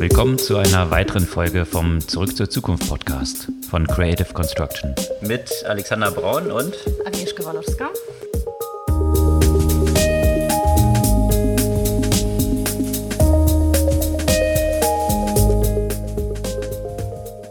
[0.00, 4.94] Willkommen zu einer weiteren Folge vom Zurück zur Zukunft Podcast von Creative Construction.
[5.20, 7.90] Mit Alexander Braun und Agnieszka Walowska.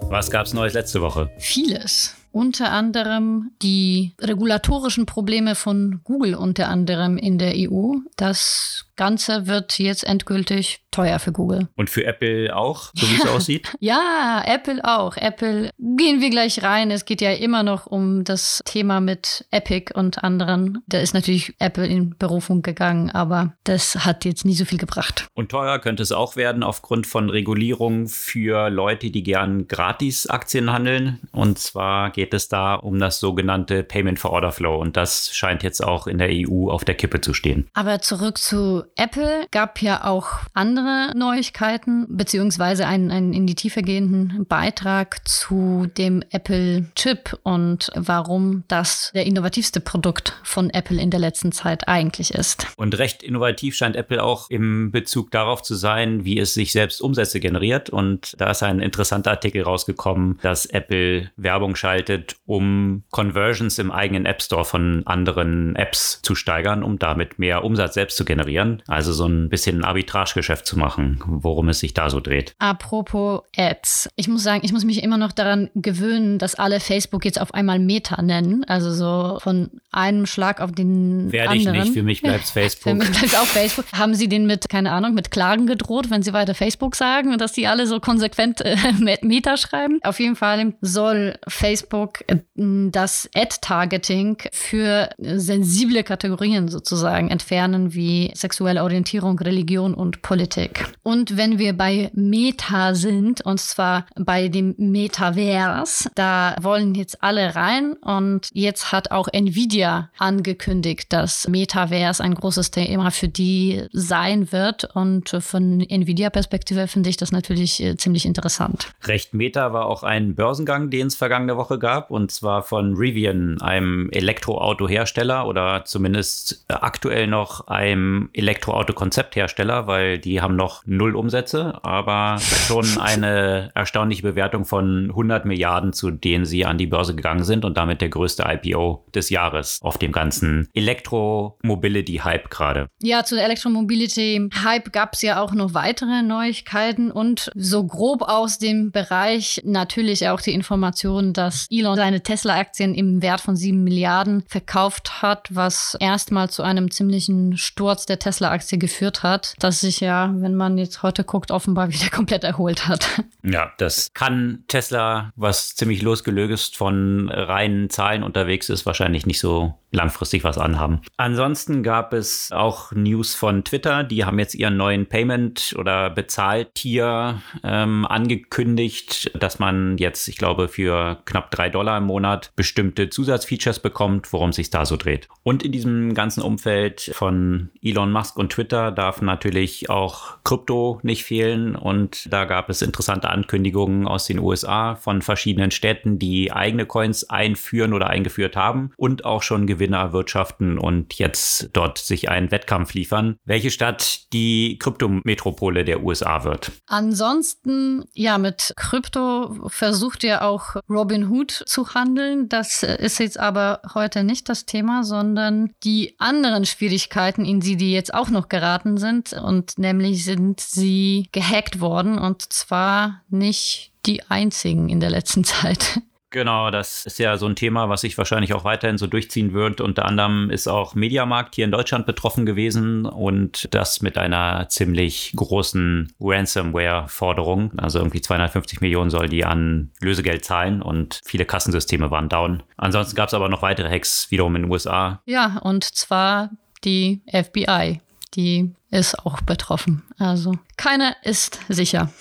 [0.09, 1.29] Was gab's Neues letzte Woche?
[1.37, 2.15] Vieles.
[2.31, 7.97] Unter anderem die regulatorischen Probleme von Google unter anderem in der EU.
[8.17, 11.69] Das Ganze wird jetzt endgültig teuer für Google.
[11.77, 13.71] Und für Apple auch, so wie es aussieht?
[13.79, 15.15] Ja, Apple auch.
[15.15, 16.91] Apple gehen wir gleich rein.
[16.91, 20.83] Es geht ja immer noch um das Thema mit Epic und anderen.
[20.87, 25.27] Da ist natürlich Apple in Berufung gegangen, aber das hat jetzt nie so viel gebracht.
[25.33, 30.73] Und teuer könnte es auch werden aufgrund von Regulierung für Leute, die gern gratis Aktien
[30.73, 31.19] handeln.
[31.31, 34.77] Und zwar geht es da um das sogenannte Payment for Order Flow.
[34.77, 37.69] Und das scheint jetzt auch in der EU auf der Kippe zu stehen.
[37.73, 43.81] Aber zurück zu Apple gab ja auch andere Neuigkeiten, beziehungsweise einen, einen in die Tiefe
[43.81, 51.19] gehenden Beitrag zu dem Apple-Chip und warum das der innovativste Produkt von Apple in der
[51.19, 52.67] letzten Zeit eigentlich ist.
[52.77, 57.01] Und recht innovativ scheint Apple auch im Bezug darauf zu sein, wie es sich selbst
[57.01, 57.89] Umsätze generiert.
[57.89, 64.25] Und da ist ein interessanter Artikel rausgekommen, dass Apple Werbung schaltet, um Conversions im eigenen
[64.25, 68.78] App Store von anderen Apps zu steigern, um damit mehr Umsatz selbst zu generieren.
[68.87, 72.53] Also so ein bisschen Arbitragegeschäft zu machen, worum es sich da so dreht.
[72.59, 74.09] Apropos Ads.
[74.15, 77.53] Ich muss sagen, ich muss mich immer noch daran gewöhnen, dass alle Facebook jetzt auf
[77.53, 78.63] einmal Meta nennen.
[78.65, 81.75] Also so von einem Schlag auf den Werde anderen.
[81.75, 82.91] ich nicht, für mich bleibt es Facebook.
[82.91, 83.85] Für mich bleibt auch Facebook.
[83.93, 87.41] Haben Sie den mit, keine Ahnung, mit Klagen gedroht, wenn Sie weiter Facebook sagen und
[87.41, 88.75] dass die alle so konsequent äh,
[89.21, 89.99] Meta schreiben?
[90.03, 98.83] Auf jeden Fall soll Facebook äh, das Ad-Targeting für sensible Kategorien sozusagen entfernen, wie sexuelle
[98.83, 100.85] Orientierung, Religion und Politik.
[101.01, 107.55] Und wenn wir bei Meta sind, und zwar bei dem Metaverse, da wollen jetzt alle
[107.55, 114.51] rein und jetzt hat auch Nvidia angekündigt, dass Metaverse ein großes Thema für die sein
[114.51, 114.89] wird.
[114.93, 118.91] Und von Nvidia-Perspektive finde ich das natürlich äh, ziemlich interessant.
[119.05, 123.61] Recht Meta war auch ein Börsengang, den es vergangene Woche gab, und zwar von Rivian,
[123.61, 132.37] einem Elektroautohersteller oder zumindest aktuell noch einem Elektroauto-Konzepthersteller, weil die haben noch null Umsätze, aber
[132.39, 137.63] schon eine erstaunliche Bewertung von 100 Milliarden, zu denen sie an die Börse gegangen sind
[137.63, 142.87] und damit der größte IPO des Jahres auf dem ganzen Elektromobility-Hype gerade.
[143.01, 148.57] Ja, zu der Elektromobility-Hype gab es ja auch noch weitere Neuigkeiten und so grob aus
[148.57, 154.43] dem Bereich natürlich auch die Information, dass Elon seine Tesla-Aktien im Wert von 7 Milliarden
[154.47, 160.33] verkauft hat, was erstmal zu einem ziemlichen Sturz der Tesla-Aktie geführt hat, das sich ja,
[160.37, 163.23] wenn man jetzt heute guckt, offenbar wieder komplett erholt hat.
[163.43, 169.75] Ja, das kann Tesla, was ziemlich losgelöst von reinen Zahlen unterwegs ist, wahrscheinlich nicht so
[169.91, 171.01] langfristig was anhaben.
[171.17, 174.03] Ansonsten gab es auch News von Twitter.
[174.03, 180.67] Die haben jetzt ihren neuen Payment- oder Bezahltier ähm, angekündigt, dass man jetzt, ich glaube,
[180.67, 185.27] für knapp drei Dollar im Monat bestimmte Zusatzfeatures bekommt, worum sich da so dreht.
[185.43, 191.23] Und in diesem ganzen Umfeld von Elon Musk und Twitter darf natürlich auch Krypto nicht
[191.23, 191.75] fehlen.
[191.75, 197.29] Und da gab es interessante Ankündigungen aus den USA von verschiedenen Städten, die eigene Coins
[197.29, 202.93] einführen oder eingeführt haben und auch schon Gewinne erwirtschaften und jetzt dort sich einen Wettkampf
[202.93, 206.73] liefern, welche Stadt die Kryptometropole der USA wird.
[206.85, 212.49] Ansonsten, ja, mit Krypto versucht ja auch Robinhood zu handeln.
[212.49, 217.93] Das ist jetzt aber heute nicht das Thema, sondern die anderen Schwierigkeiten, in die die
[217.93, 219.31] jetzt auch noch geraten sind.
[219.31, 226.01] Und nämlich sind sie gehackt worden und zwar nicht die einzigen in der letzten Zeit.
[226.31, 229.81] Genau, das ist ja so ein Thema, was sich wahrscheinlich auch weiterhin so durchziehen wird.
[229.81, 235.33] Unter anderem ist auch Mediamarkt hier in Deutschland betroffen gewesen und das mit einer ziemlich
[235.35, 237.79] großen Ransomware-Forderung.
[237.79, 242.61] Also irgendwie 250 Millionen soll die an Lösegeld zahlen und viele Kassensysteme waren down.
[242.77, 245.21] Ansonsten gab es aber noch weitere Hacks wiederum in den USA.
[245.25, 246.51] Ja, und zwar
[246.83, 248.01] die FBI.
[248.35, 250.03] Die ist auch betroffen.
[250.19, 252.11] Also keiner ist sicher.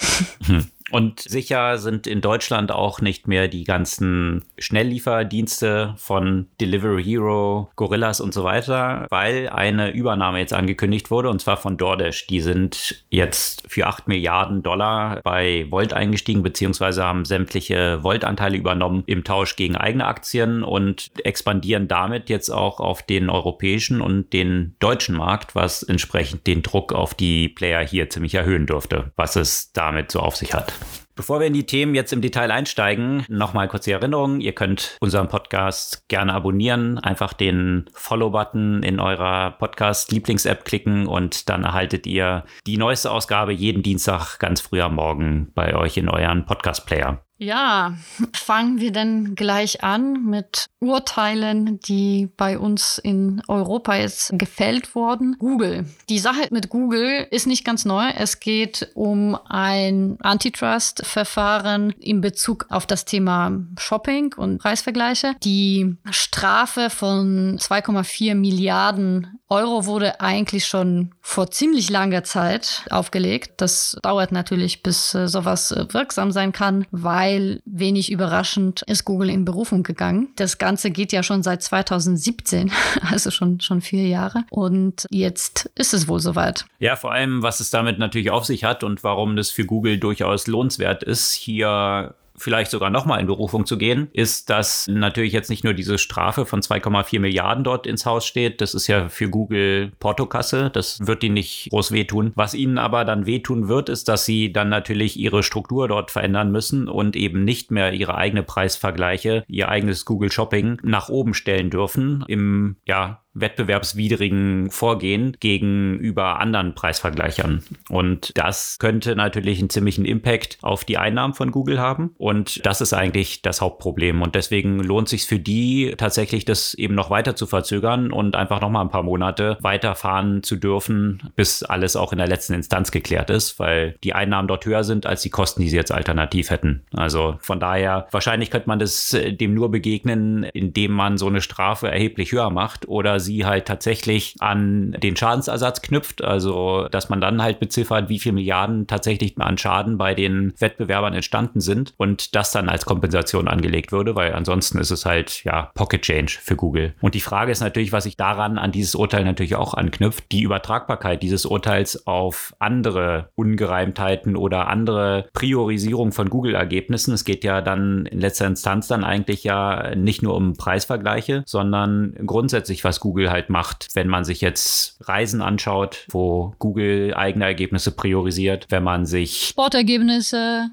[0.46, 0.66] Hm.
[0.90, 8.20] Und sicher sind in Deutschland auch nicht mehr die ganzen Schnelllieferdienste von Delivery Hero, Gorillas
[8.20, 12.26] und so weiter, weil eine Übernahme jetzt angekündigt wurde und zwar von DoorDash.
[12.29, 19.02] Die sind jetzt für 8 Milliarden Dollar bei Volt eingestiegen, beziehungsweise haben sämtliche Volt-Anteile übernommen
[19.06, 24.75] im Tausch gegen eigene Aktien und expandieren damit jetzt auch auf den europäischen und den
[24.79, 29.73] deutschen Markt, was entsprechend den Druck auf die Player hier ziemlich erhöhen dürfte, was es
[29.73, 30.73] damit so auf sich hat.
[31.19, 34.41] Bevor wir in die Themen jetzt im Detail einsteigen, nochmal kurz die Erinnerung.
[34.41, 36.99] Ihr könnt unseren Podcast gerne abonnieren.
[36.99, 43.82] Einfach den Follow-Button in eurer Podcast-Lieblings-App klicken und dann erhaltet ihr die neueste Ausgabe jeden
[43.82, 47.20] Dienstag ganz früh am Morgen bei euch in euren Podcast-Player.
[47.38, 47.96] Ja,
[48.32, 55.37] fangen wir denn gleich an mit Urteilen, die bei uns in Europa jetzt gefällt wurden.
[55.38, 55.87] Google.
[56.08, 58.08] Die Sache mit Google ist nicht ganz neu.
[58.17, 65.34] Es geht um ein Antitrust-Verfahren in Bezug auf das Thema Shopping und Preisvergleiche.
[65.44, 73.62] Die Strafe von 2,4 Milliarden Euro wurde eigentlich schon vor ziemlich langer Zeit aufgelegt.
[73.62, 77.27] Das dauert natürlich, bis äh, sowas äh, wirksam sein kann, weil
[77.64, 80.28] wenig überraschend ist Google in Berufung gegangen.
[80.36, 82.70] Das Ganze geht ja schon seit 2017,
[83.10, 84.44] also schon, schon vier Jahre.
[84.50, 86.66] Und jetzt ist es wohl soweit.
[86.78, 89.98] Ja, vor allem, was es damit natürlich auf sich hat und warum das für Google
[89.98, 95.50] durchaus lohnenswert ist, hier vielleicht sogar nochmal in Berufung zu gehen, ist, dass natürlich jetzt
[95.50, 98.61] nicht nur diese Strafe von 2,4 Milliarden dort ins Haus steht.
[98.61, 100.70] Das ist ja für Google Portokasse.
[100.70, 102.32] Das wird ihnen nicht groß wehtun.
[102.35, 106.50] Was ihnen aber dann wehtun wird, ist, dass sie dann natürlich ihre Struktur dort verändern
[106.50, 111.70] müssen und eben nicht mehr ihre eigene Preisvergleiche, ihr eigenes Google Shopping nach oben stellen
[111.70, 117.62] dürfen im, ja, wettbewerbswidrigen Vorgehen gegenüber anderen Preisvergleichern.
[117.88, 122.14] Und das könnte natürlich einen ziemlichen Impact auf die Einnahmen von Google haben.
[122.19, 124.22] Und das ist eigentlich das Hauptproblem.
[124.22, 128.60] Und deswegen lohnt sich für die tatsächlich, das eben noch weiter zu verzögern und einfach
[128.60, 132.90] noch mal ein paar Monate weiterfahren zu dürfen, bis alles auch in der letzten Instanz
[132.90, 136.50] geklärt ist, weil die Einnahmen dort höher sind als die Kosten, die sie jetzt alternativ
[136.50, 136.82] hätten.
[136.94, 141.40] Also von daher, wahrscheinlich könnte man das äh, dem nur begegnen, indem man so eine
[141.40, 147.20] Strafe erheblich höher macht oder sie halt tatsächlich an den Schadensersatz knüpft, also dass man
[147.20, 152.35] dann halt beziffert, wie viel Milliarden tatsächlich an Schaden bei den Wettbewerbern entstanden sind und
[152.35, 156.56] das dann als Kompensation angelegt würde, weil ansonsten ist es halt ja Pocket Change für
[156.56, 156.94] Google.
[157.00, 160.43] Und die Frage ist natürlich, was sich daran an dieses Urteil natürlich auch anknüpft, die
[160.43, 167.15] Übertragbarkeit dieses Urteils auf andere Ungereimtheiten oder andere Priorisierung von Google-Ergebnissen.
[167.15, 172.15] Es geht ja dann in letzter Instanz dann eigentlich ja nicht nur um Preisvergleiche, sondern
[172.26, 177.46] grundsätzlich, was Google Google halt macht, wenn man sich jetzt Reisen anschaut, wo Google eigene
[177.46, 180.69] Ergebnisse priorisiert, wenn man sich Sportergebnisse,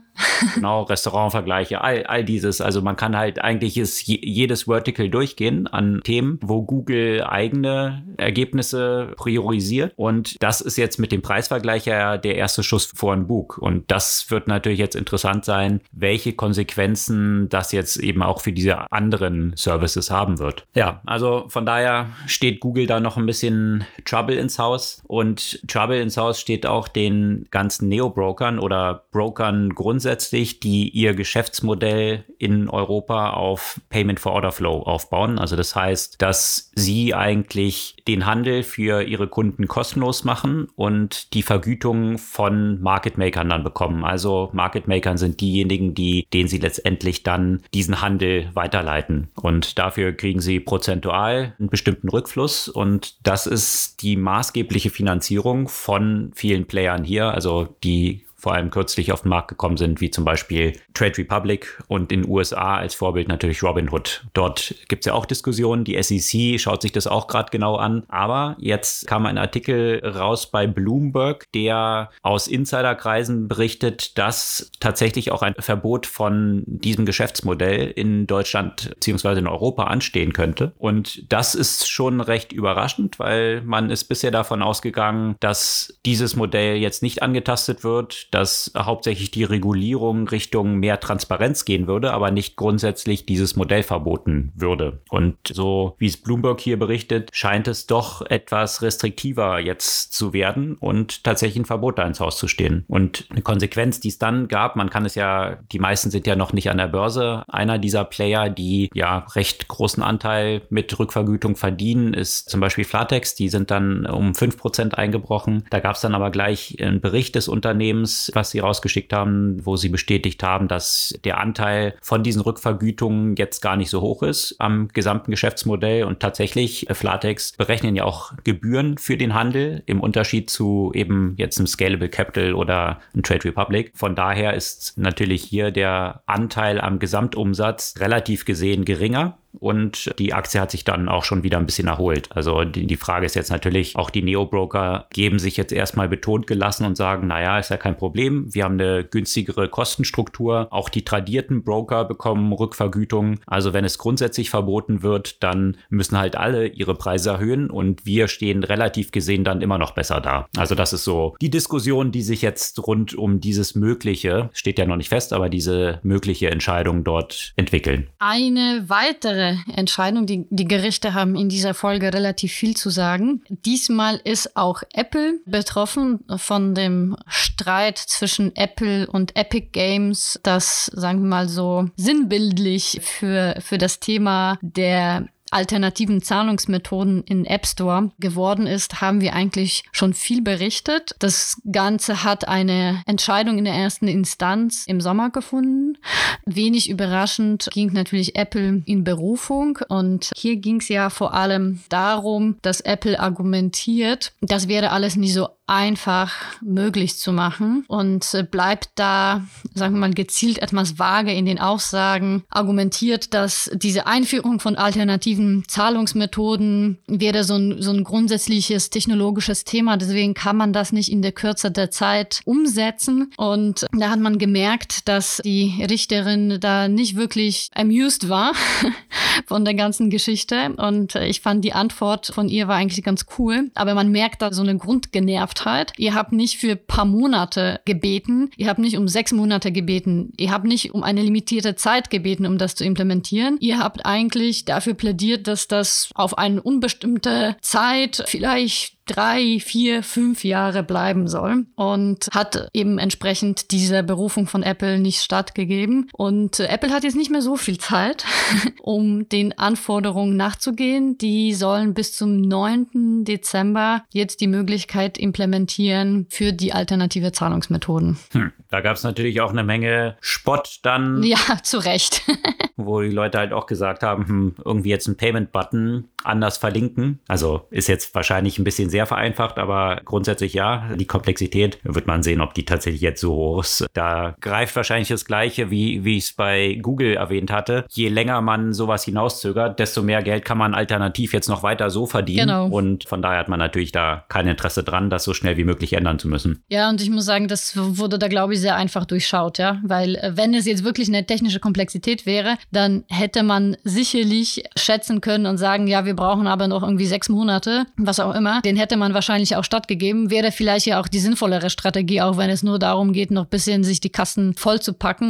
[0.54, 2.60] genau, Restaurantvergleiche, all, all dieses.
[2.60, 9.14] Also man kann halt eigentlich ist jedes Vertical durchgehen an Themen, wo Google eigene Ergebnisse
[9.16, 9.94] priorisiert.
[9.96, 13.58] Und das ist jetzt mit dem Preisvergleich ja der erste Schuss vor ein Bug.
[13.58, 18.92] Und das wird natürlich jetzt interessant sein, welche Konsequenzen das jetzt eben auch für diese
[18.92, 20.66] anderen Services haben wird.
[20.76, 25.01] Ja, also von daher steht Google da noch ein bisschen Trouble ins Haus.
[25.07, 32.25] Und Trouble ins Haus steht auch den ganzen Neo-Brokern oder Brokern grundsätzlich, die ihr Geschäftsmodell
[32.38, 35.39] in Europa auf Payment for Order Flow aufbauen.
[35.39, 41.44] Also das heißt, dass sie eigentlich den Handel für ihre Kunden kostenlos machen und die
[41.44, 44.04] Vergütung von Market Makern dann bekommen.
[44.04, 49.30] Also Market Makern sind diejenigen, die, denen sie letztendlich dann diesen Handel weiterleiten.
[49.36, 56.32] Und dafür kriegen sie prozentual einen bestimmten Rückfluss und das ist die maßgebliche Finanzierung von
[56.34, 60.24] vielen Playern hier, also die vor allem kürzlich auf den Markt gekommen sind, wie zum
[60.24, 64.24] Beispiel Trade Republic und in den USA als Vorbild natürlich Robinhood.
[64.34, 65.84] Dort gibt es ja auch Diskussionen.
[65.84, 68.04] Die SEC schaut sich das auch gerade genau an.
[68.08, 75.42] Aber jetzt kam ein Artikel raus bei Bloomberg, der aus Insiderkreisen berichtet, dass tatsächlich auch
[75.42, 79.40] ein Verbot von diesem Geschäftsmodell in Deutschland bzw.
[79.40, 80.72] in Europa anstehen könnte.
[80.78, 86.75] Und das ist schon recht überraschend, weil man ist bisher davon ausgegangen, dass dieses Modell
[86.75, 92.58] jetzt nicht angetastet wird, dass hauptsächlich die Regulierung Richtung mehr Transparenz gehen würde, aber nicht
[92.58, 95.00] grundsätzlich dieses Modell verboten würde.
[95.10, 100.75] Und so wie es Bloomberg hier berichtet, scheint es doch etwas restriktiver jetzt zu werden
[100.75, 102.84] und tatsächlich ein Verbot da ins Haus zu stehen.
[102.89, 106.36] Und eine Konsequenz, die es dann gab, man kann es ja, die meisten sind ja
[106.36, 107.46] noch nicht an der Börse.
[107.48, 113.36] Einer dieser Player, die ja recht großen Anteil mit Rückvergütung verdienen, ist zum Beispiel Flatex.
[113.36, 115.63] Die sind dann um 5% eingebrochen.
[115.70, 119.75] Da gab es dann aber gleich einen Bericht des Unternehmens, Was sie rausgeschickt haben, wo
[119.75, 124.55] sie bestätigt haben, dass der Anteil von diesen Rückvergütungen jetzt gar nicht so hoch ist
[124.60, 126.03] am gesamten Geschäftsmodell.
[126.03, 131.36] Und tatsächlich, äh, Flatex berechnen ja auch Gebühren für den Handel im Unterschied zu eben
[131.38, 133.91] jetzt einem Scalable Capital oder einem Trade Republic.
[133.96, 140.60] Von daher ist natürlich hier der Anteil am Gesamtumsatz relativ gesehen geringer und die Aktie
[140.60, 142.30] hat sich dann auch schon wieder ein bisschen erholt.
[142.32, 146.48] Also die, die Frage ist jetzt natürlich, auch die Neo-Broker geben sich jetzt erstmal betont
[146.48, 150.68] gelassen und sagen, naja, ist ja kein Problem, wir haben eine günstigere Kostenstruktur.
[150.72, 153.40] Auch die tradierten Broker bekommen Rückvergütung.
[153.46, 158.28] Also wenn es grundsätzlich verboten wird, dann müssen halt alle ihre Preise erhöhen und wir
[158.28, 160.48] stehen relativ gesehen dann immer noch besser da.
[160.58, 164.86] Also das ist so die Diskussion, die sich jetzt rund um dieses mögliche, steht ja
[164.86, 168.08] noch nicht fest, aber diese mögliche Entscheidung dort entwickeln.
[168.20, 169.45] Eine weitere
[169.75, 170.25] Entscheidung.
[170.25, 173.44] Die, die Gerichte haben in dieser Folge relativ viel zu sagen.
[173.50, 181.22] Diesmal ist auch Apple betroffen von dem Streit zwischen Apple und Epic Games, das, sagen
[181.22, 188.68] wir mal so, sinnbildlich für, für das Thema der alternativen Zahlungsmethoden in App Store geworden
[188.68, 191.16] ist, haben wir eigentlich schon viel berichtet.
[191.20, 195.98] Das Ganze hat eine Entscheidung in der ersten Instanz im Sommer gefunden.
[196.46, 202.58] Wenig überraschend ging natürlich Apple in Berufung und hier ging es ja vor allem darum,
[202.62, 206.31] dass Apple argumentiert, das wäre alles nicht so einfach
[206.62, 211.60] möglich zu machen und äh, bleibt da, sagen wir mal, gezielt etwas vage in den
[211.60, 219.63] Aussagen, argumentiert, dass diese Einführung von alternativen Zahlungsmethoden wäre so ein, so ein grundsätzliches technologisches
[219.63, 219.98] Thema.
[219.98, 223.31] Deswegen kann man das nicht in der Kürze der Zeit umsetzen.
[223.38, 228.53] Und da hat man gemerkt, dass die Richterin da nicht wirklich amused war
[229.48, 230.74] von der ganzen Geschichte.
[230.77, 233.72] Und ich fand die Antwort von ihr war eigentlich ganz cool.
[233.74, 235.94] Aber man merkt da so eine Grundgenervtheit Kraftheit.
[235.98, 238.52] Ihr habt nicht für paar Monate gebeten.
[238.58, 240.32] Ihr habt nicht um sechs Monate gebeten.
[240.38, 243.58] Ihr habt nicht um eine limitierte Zeit gebeten, um das zu implementieren.
[243.60, 250.44] Ihr habt eigentlich dafür plädiert, dass das auf eine unbestimmte Zeit, vielleicht drei, vier, fünf
[250.44, 256.10] Jahre bleiben soll und hat eben entsprechend dieser Berufung von Apple nicht stattgegeben.
[256.14, 258.26] Und äh, Apple hat jetzt nicht mehr so viel Zeit,
[258.82, 261.18] um den Anforderungen nachzugehen.
[261.18, 263.24] Die sollen bis zum 9.
[263.26, 268.18] Dezember jetzt die Möglichkeit implementieren für die alternative Zahlungsmethoden.
[268.32, 268.52] Hm.
[268.70, 271.24] Da gab es natürlich auch eine Menge Spott dann.
[271.36, 272.22] Ja, zu Recht.
[272.78, 277.20] wo die Leute halt auch gesagt haben, hm, irgendwie jetzt einen Payment-Button anders verlinken.
[277.28, 280.88] Also ist jetzt wahrscheinlich ein bisschen sehr vereinfacht, aber grundsätzlich ja.
[280.96, 283.86] Die Komplexität wird man sehen, ob die tatsächlich jetzt so hoch ist.
[283.92, 287.84] Da greift wahrscheinlich das Gleiche, wie, wie ich es bei Google erwähnt hatte.
[287.90, 292.06] Je länger man sowas hinauszögert, desto mehr Geld kann man alternativ jetzt noch weiter so
[292.06, 292.48] verdienen.
[292.48, 292.68] Genau.
[292.68, 295.92] Und von daher hat man natürlich da kein Interesse dran, das so schnell wie möglich
[295.92, 296.64] ändern zu müssen.
[296.70, 299.82] Ja, und ich muss sagen, das wurde da, glaube ich, sehr einfach durchschaut, ja.
[299.84, 305.20] Weil äh, wenn es jetzt wirklich eine technische Komplexität wäre, dann hätte man sicherlich schätzen
[305.20, 308.62] können und sagen, ja, wir brauchen aber noch irgendwie sechs Monate, was auch immer.
[308.62, 310.30] Den hätte man wahrscheinlich auch stattgegeben.
[310.30, 313.50] Wäre vielleicht ja auch die sinnvollere Strategie, auch wenn es nur darum geht, noch ein
[313.50, 314.80] bisschen sich die Kassen voll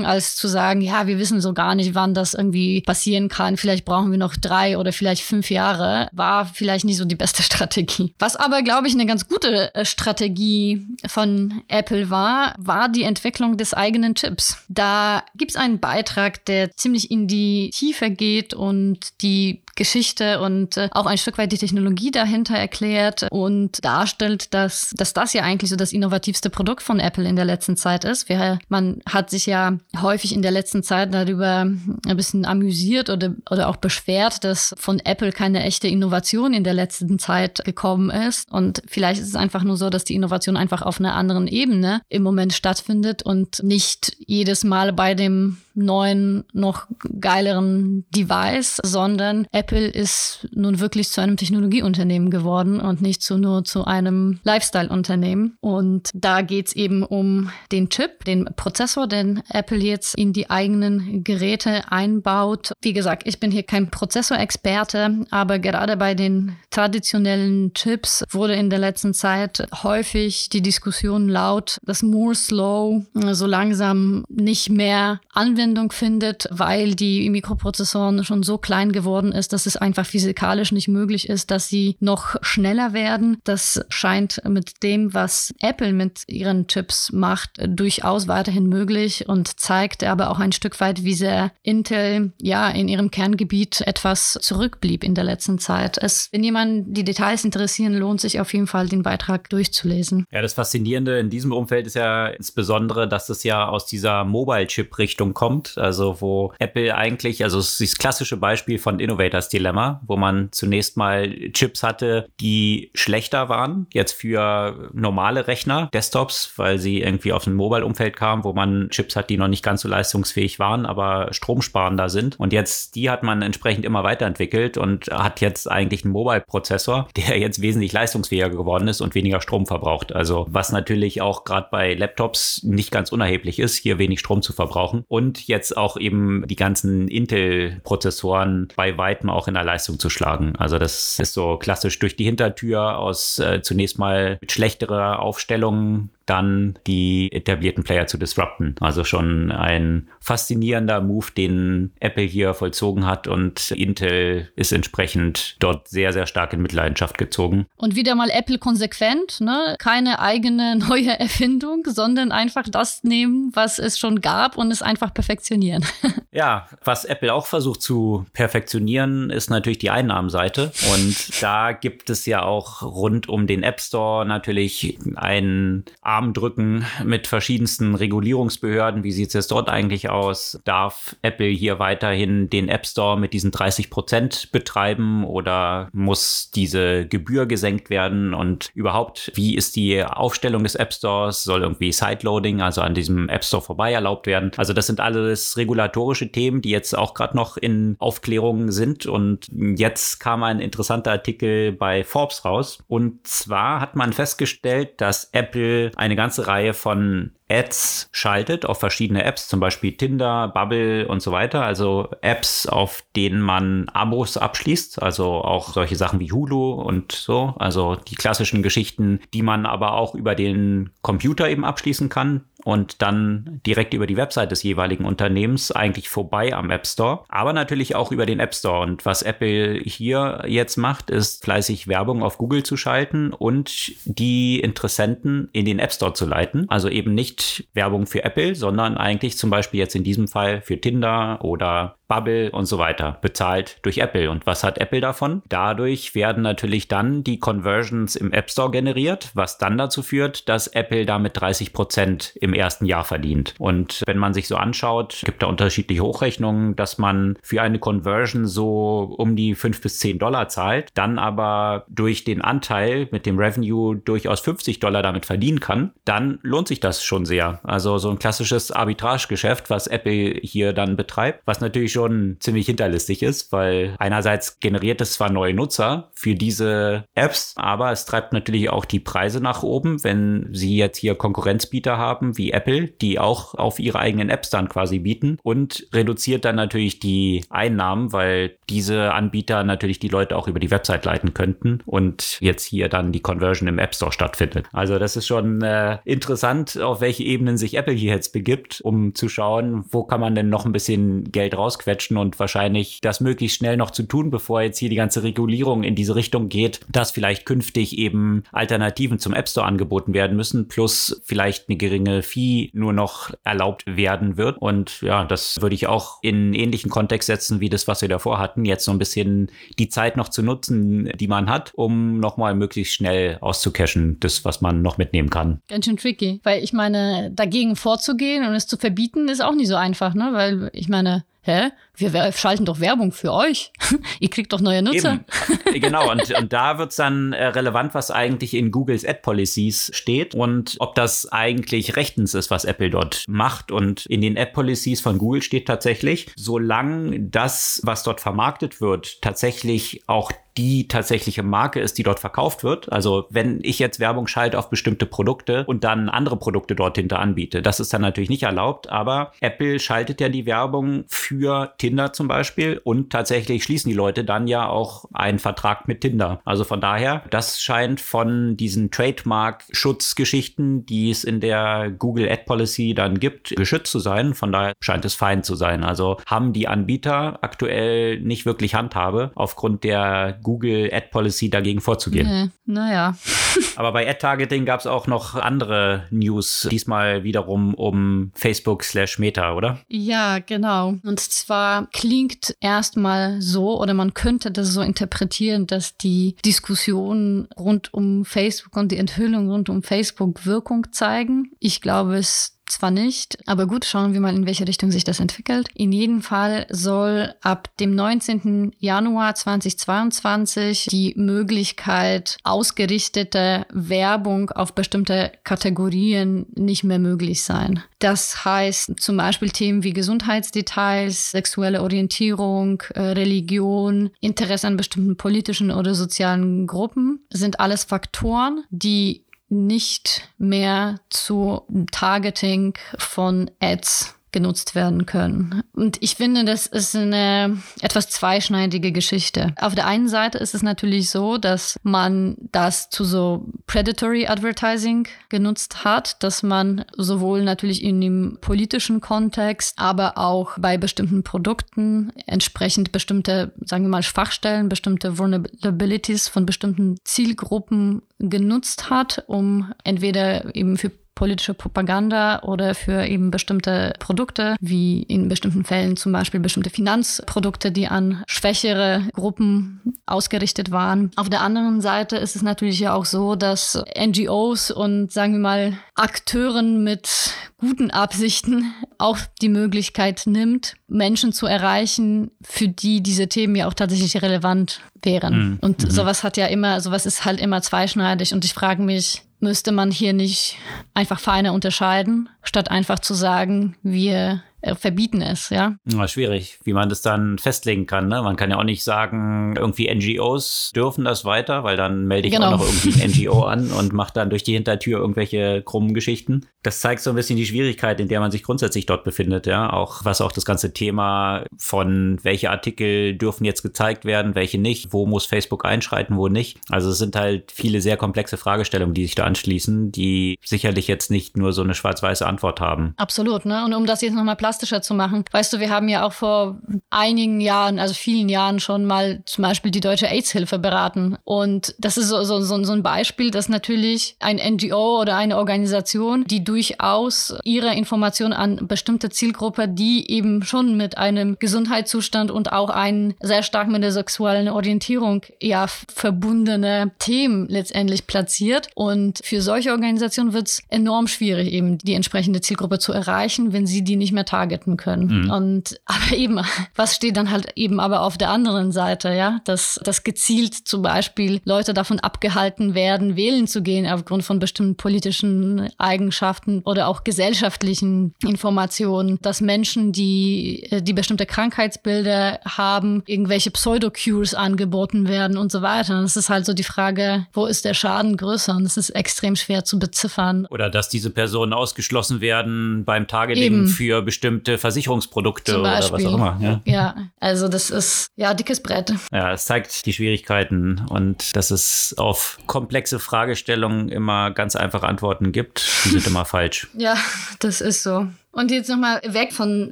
[0.05, 3.57] als zu sagen, ja, wir wissen so gar nicht, wann das irgendwie passieren kann.
[3.57, 6.09] Vielleicht brauchen wir noch drei oder vielleicht fünf Jahre.
[6.11, 8.13] War vielleicht nicht so die beste Strategie.
[8.19, 13.57] Was aber, glaube ich, eine ganz gute äh, Strategie von Apple war, war die Entwicklung
[13.57, 14.57] des eigenen Chips.
[14.67, 20.77] Da gibt es einen Beitrag, der ziemlich in die Tiefe geht und die Geschichte und
[20.77, 25.43] äh, auch ein Stück weit die Technologie dahinter erklärt und darstellt, dass, dass das ja
[25.43, 28.29] eigentlich so das innovativste Produkt von Apple in der letzten Zeit ist.
[28.29, 33.35] Wir, man hat sich ja häufig in der letzten Zeit darüber ein bisschen amüsiert oder,
[33.49, 38.51] oder auch beschwert, dass von Apple keine echte Innovation in der letzten Zeit gekommen ist.
[38.51, 42.01] Und vielleicht ist es einfach nur so, dass die Innovation einfach auf einer anderen Ebene
[42.09, 46.87] im Moment stattfindet und nicht jedes Mal bei dem neuen, noch
[47.19, 53.63] geileren Device, sondern Apple ist nun wirklich zu einem Technologieunternehmen geworden und nicht zu, nur
[53.65, 55.57] zu einem Lifestyle-Unternehmen.
[55.59, 60.49] Und da geht es eben um den Chip, den Prozessor, den Apple jetzt in die
[60.49, 62.71] eigenen Geräte einbaut.
[62.81, 68.69] Wie gesagt, ich bin hier kein Prozessorexperte, aber gerade bei den traditionellen Chips wurde in
[68.69, 75.64] der letzten Zeit häufig die Diskussion laut, dass Moore's Law so langsam nicht mehr anwendet
[75.65, 80.87] Anwendung findet, weil die Mikroprozessoren schon so klein geworden ist, dass es einfach physikalisch nicht
[80.87, 83.37] möglich ist, dass sie noch schneller werden.
[83.45, 90.03] Das scheint mit dem, was Apple mit ihren Chips macht, durchaus weiterhin möglich und zeigt
[90.03, 95.15] aber auch ein Stück weit, wie sehr Intel ja in ihrem Kerngebiet etwas zurückblieb in
[95.15, 95.97] der letzten Zeit.
[95.97, 100.25] Es, wenn jemand die Details interessieren, lohnt sich auf jeden Fall, den Beitrag durchzulesen.
[100.31, 105.33] Ja, das Faszinierende in diesem Umfeld ist ja insbesondere, dass es ja aus dieser Mobile-Chip-Richtung
[105.33, 110.17] kommt, also wo Apple eigentlich, also es ist das klassische Beispiel von Innovators Dilemma, wo
[110.17, 117.01] man zunächst mal Chips hatte, die schlechter waren, jetzt für normale Rechner, Desktops, weil sie
[117.01, 120.59] irgendwie auf ein Mobile-Umfeld kamen, wo man Chips hat, die noch nicht ganz so leistungsfähig
[120.59, 122.39] waren, aber stromsparender sind.
[122.39, 127.39] Und jetzt, die hat man entsprechend immer weiterentwickelt und hat jetzt eigentlich einen Mobile-Prozessor, der
[127.39, 130.13] jetzt wesentlich leistungsfähiger geworden ist und weniger Strom verbraucht.
[130.13, 134.53] Also was natürlich auch gerade bei Laptops nicht ganz unerheblich ist, hier wenig Strom zu
[134.53, 135.03] verbrauchen.
[135.07, 140.55] Und jetzt auch eben die ganzen Intel-Prozessoren bei weitem auch in der Leistung zu schlagen.
[140.57, 146.09] Also das ist so klassisch durch die Hintertür aus äh, zunächst mal mit schlechterer Aufstellung
[146.25, 148.75] dann die etablierten Player zu disrupten.
[148.79, 155.87] Also schon ein faszinierender Move, den Apple hier vollzogen hat und Intel ist entsprechend dort
[155.87, 157.65] sehr, sehr stark in Mitleidenschaft gezogen.
[157.77, 159.75] Und wieder mal Apple konsequent, ne?
[159.79, 165.13] Keine eigene neue Erfindung, sondern einfach das nehmen, was es schon gab und es einfach
[165.13, 165.85] perfektionieren.
[166.31, 170.71] ja, was Apple auch versucht zu perfektionieren, ist natürlich die Einnahmenseite.
[170.93, 176.85] Und da gibt es ja auch rund um den App Store natürlich einen Arm drücken
[177.03, 179.03] mit verschiedensten Regulierungsbehörden.
[179.03, 180.57] Wie sieht es dort eigentlich aus?
[180.63, 187.05] Darf Apple hier weiterhin den App Store mit diesen 30 Prozent betreiben oder muss diese
[187.05, 188.33] Gebühr gesenkt werden?
[188.33, 191.43] Und überhaupt, wie ist die Aufstellung des App Stores?
[191.43, 194.51] Soll irgendwie Sideloading, also an diesem App Store vorbei erlaubt werden?
[194.55, 199.05] Also das sind alles regulatorische Themen, die jetzt auch gerade noch in Aufklärung sind.
[199.05, 202.79] Und jetzt kam ein interessanter Artikel bei Forbes raus.
[202.87, 209.23] Und zwar hat man festgestellt, dass Apple eine ganze Reihe von Ads schaltet auf verschiedene
[209.23, 211.63] Apps, zum Beispiel Tinder, Bubble und so weiter.
[211.63, 217.53] Also Apps, auf denen man Abos abschließt, also auch solche Sachen wie Hulu und so.
[217.57, 223.03] Also die klassischen Geschichten, die man aber auch über den Computer eben abschließen kann und
[223.03, 227.95] dann direkt über die Website des jeweiligen Unternehmens eigentlich vorbei am App Store, aber natürlich
[227.95, 228.81] auch über den App Store.
[228.81, 234.59] Und was Apple hier jetzt macht, ist fleißig Werbung auf Google zu schalten und die
[234.59, 236.65] Interessenten in den App Store zu leiten.
[236.67, 237.34] Also eben nicht
[237.73, 242.51] Werbung für Apple, sondern eigentlich zum Beispiel jetzt in diesem Fall für Tinder oder Bubble
[242.51, 244.29] und so weiter, bezahlt durch Apple.
[244.29, 245.41] Und was hat Apple davon?
[245.49, 250.67] Dadurch werden natürlich dann die Conversions im App Store generiert, was dann dazu führt, dass
[250.67, 253.55] Apple damit 30 Prozent im ersten Jahr verdient.
[253.57, 258.45] Und wenn man sich so anschaut, gibt da unterschiedliche Hochrechnungen, dass man für eine Conversion
[258.45, 263.37] so um die 5 bis 10 Dollar zahlt, dann aber durch den Anteil mit dem
[263.37, 267.59] Revenue durchaus 50 Dollar damit verdienen kann, dann lohnt sich das schon sehr.
[267.63, 273.23] Also so ein klassisches Arbitragegeschäft, was Apple hier dann betreibt, was natürlich schon ziemlich hinterlistig
[273.23, 278.69] ist, weil einerseits generiert es zwar neue Nutzer für diese Apps, aber es treibt natürlich
[278.69, 283.55] auch die Preise nach oben, wenn sie jetzt hier Konkurrenzbieter haben wie Apple, die auch
[283.55, 289.13] auf ihre eigenen Apps dann quasi bieten und reduziert dann natürlich die Einnahmen, weil diese
[289.13, 293.21] Anbieter natürlich die Leute auch über die Website leiten könnten und jetzt hier dann die
[293.21, 294.67] Conversion im App Store stattfindet.
[294.73, 299.15] Also das ist schon äh, interessant, auf welche Ebenen sich Apple hier jetzt begibt, um
[299.15, 303.21] zu schauen, wo kann man denn noch ein bisschen Geld rauskriegen rausquetschen und wahrscheinlich das
[303.21, 306.79] möglichst schnell noch zu tun, bevor jetzt hier die ganze Regulierung in diese Richtung geht,
[306.89, 312.21] dass vielleicht künftig eben Alternativen zum App Store angeboten werden müssen, plus vielleicht eine geringe
[312.21, 314.57] Fee nur noch erlaubt werden wird.
[314.57, 318.39] Und ja, das würde ich auch in ähnlichen Kontext setzen, wie das, was wir davor
[318.39, 322.55] hatten, jetzt so ein bisschen die Zeit noch zu nutzen, die man hat, um nochmal
[322.55, 325.61] möglichst schnell auszucachen, das, was man noch mitnehmen kann.
[325.67, 329.67] Ganz schön tricky, weil ich meine, dagegen vorzugehen und es zu verbieten, ist auch nicht
[329.67, 330.29] so einfach, ne?
[330.33, 331.71] Weil ich meine, hä?
[331.97, 333.71] Wir schalten doch Werbung für euch.
[334.19, 335.19] Ihr kriegt doch neue Nutzer.
[335.67, 335.81] Eben.
[335.81, 339.91] Genau, und, und da wird es dann äh, relevant, was eigentlich in Googles Ad Policies
[339.93, 343.71] steht und ob das eigentlich rechtens ist, was Apple dort macht.
[343.71, 349.21] Und in den Ad Policies von Google steht tatsächlich, solange das, was dort vermarktet wird,
[349.21, 352.91] tatsächlich auch die tatsächliche Marke ist, die dort verkauft wird.
[352.91, 357.19] Also wenn ich jetzt Werbung schalte auf bestimmte Produkte und dann andere Produkte dort hinter
[357.19, 362.13] anbiete, das ist dann natürlich nicht erlaubt, aber Apple schaltet ja die Werbung für Tinder
[362.13, 366.41] zum Beispiel und tatsächlich schließen die Leute dann ja auch einen Vertrag mit Tinder.
[366.43, 372.95] Also von daher, das scheint von diesen Trademark-Schutzgeschichten, die es in der Google Ad Policy
[372.95, 374.33] dann gibt, geschützt zu sein.
[374.33, 375.83] Von daher scheint es fein zu sein.
[375.83, 382.27] Also haben die Anbieter aktuell nicht wirklich Handhabe aufgrund der Google Ad Policy dagegen vorzugehen.
[382.27, 383.15] Nee, naja.
[383.75, 389.53] Aber bei Ad-Targeting gab es auch noch andere News, diesmal wiederum um Facebook slash Meta,
[389.53, 389.77] oder?
[389.87, 390.95] Ja, genau.
[391.03, 397.93] Und zwar klingt erstmal so, oder man könnte das so interpretieren, dass die Diskussionen rund
[397.93, 401.51] um Facebook und die Enthüllung rund um Facebook Wirkung zeigen.
[401.59, 405.19] Ich glaube es zwar nicht, aber gut, schauen wir mal, in welche Richtung sich das
[405.19, 405.69] entwickelt.
[405.73, 408.73] In jedem Fall soll ab dem 19.
[408.79, 417.83] Januar 2022 die Möglichkeit ausgerichtete Werbung auf bestimmte Kategorien nicht mehr möglich sein.
[417.99, 425.71] Das heißt zum Beispiel Themen wie Gesundheitsdetails, sexuelle Orientierung, äh, Religion, Interesse an bestimmten politischen
[425.71, 435.05] oder sozialen Gruppen sind alles Faktoren, die nicht mehr zu Targeting von Ads genutzt werden
[435.05, 435.63] können.
[435.71, 439.55] Und ich finde, das ist eine etwas zweischneidige Geschichte.
[439.57, 445.07] Auf der einen Seite ist es natürlich so, dass man das zu so Predatory Advertising
[445.29, 452.11] genutzt hat, dass man sowohl natürlich in dem politischen Kontext, aber auch bei bestimmten Produkten
[452.25, 460.53] entsprechend bestimmte, sagen wir mal, Schwachstellen, bestimmte Vulnerabilities von bestimmten Zielgruppen genutzt hat, um entweder
[460.53, 466.41] eben für politische Propaganda oder für eben bestimmte Produkte, wie in bestimmten Fällen zum Beispiel
[466.41, 471.11] bestimmte Finanzprodukte, die an schwächere Gruppen ausgerichtet waren.
[471.15, 475.39] Auf der anderen Seite ist es natürlich ja auch so, dass NGOs und sagen wir
[475.39, 483.27] mal Akteuren mit guten Absichten auch die Möglichkeit nimmt, Menschen zu erreichen, für die diese
[483.27, 485.51] Themen ja auch tatsächlich relevant wären.
[485.51, 485.57] Mhm.
[485.61, 485.89] Und mhm.
[485.89, 488.33] sowas hat ja immer, sowas ist halt immer zweischneidig.
[488.33, 490.57] Und ich frage mich, müsste man hier nicht
[490.93, 495.75] einfach feiner unterscheiden, statt einfach zu sagen, wir verbieten es, ja.
[495.85, 496.07] ja.
[496.07, 498.07] Schwierig, wie man das dann festlegen kann.
[498.07, 498.21] Ne?
[498.21, 502.33] Man kann ja auch nicht sagen, irgendwie NGOs dürfen das weiter, weil dann melde ich
[502.33, 502.47] genau.
[502.47, 506.47] auch noch irgendwie ein NGO an und mache dann durch die Hintertür irgendwelche krummen Geschichten.
[506.63, 509.71] Das zeigt so ein bisschen die Schwierigkeit, in der man sich grundsätzlich dort befindet, ja.
[509.71, 514.93] Auch was auch das ganze Thema von welche Artikel dürfen jetzt gezeigt werden, welche nicht,
[514.93, 516.59] wo muss Facebook einschreiten, wo nicht.
[516.69, 521.11] Also es sind halt viele sehr komplexe Fragestellungen, die sich da anschließen, die sicherlich jetzt
[521.11, 522.93] nicht nur so eine schwarz-weiße Antwort haben.
[522.97, 523.63] Absolut, ne?
[523.65, 526.59] Und um das jetzt nochmal plastischer zu machen, weißt du, wir haben ja auch vor
[526.89, 531.17] einigen Jahren, also vielen Jahren schon mal zum Beispiel die Deutsche AIDS-Hilfe beraten.
[531.23, 536.25] Und das ist so, so, so, ein Beispiel, dass natürlich ein NGO oder eine Organisation,
[536.25, 542.51] die durch durchaus ihre Informationen an bestimmte Zielgruppe, die eben schon mit einem Gesundheitszustand und
[542.51, 548.69] auch einen sehr stark mit der sexuellen Orientierung ja verbundene Themen letztendlich platziert.
[548.73, 553.67] Und für solche Organisationen wird es enorm schwierig, eben die entsprechende Zielgruppe zu erreichen, wenn
[553.67, 555.23] sie die nicht mehr targeten können.
[555.23, 555.29] Mhm.
[555.31, 556.39] Und aber eben,
[556.75, 560.81] was steht dann halt eben aber auf der anderen Seite, ja, dass, dass gezielt zum
[560.81, 567.03] Beispiel Leute davon abgehalten werden, wählen zu gehen aufgrund von bestimmten politischen Eigenschaften oder auch
[567.03, 575.51] gesellschaftlichen Informationen, dass Menschen, die, äh, die bestimmte Krankheitsbilder haben, irgendwelche Pseudocures angeboten werden und
[575.51, 575.97] so weiter.
[575.97, 578.55] Und es ist halt so die Frage, wo ist der Schaden größer?
[578.55, 580.45] Und es ist extrem schwer zu beziffern.
[580.49, 583.67] Oder dass diese Personen ausgeschlossen werden beim Targeting Eben.
[583.67, 586.37] für bestimmte Versicherungsprodukte oder was auch immer.
[586.41, 586.61] Ja.
[586.65, 588.93] ja, also das ist ja dickes Brett.
[589.11, 595.31] Ja, es zeigt die Schwierigkeiten und dass es auf komplexe Fragestellungen immer ganz einfache Antworten
[595.31, 595.65] gibt.
[595.85, 596.67] Die sind immer falsch.
[596.73, 596.95] Ja,
[597.39, 598.07] das ist so.
[598.35, 599.71] Und jetzt nochmal weg von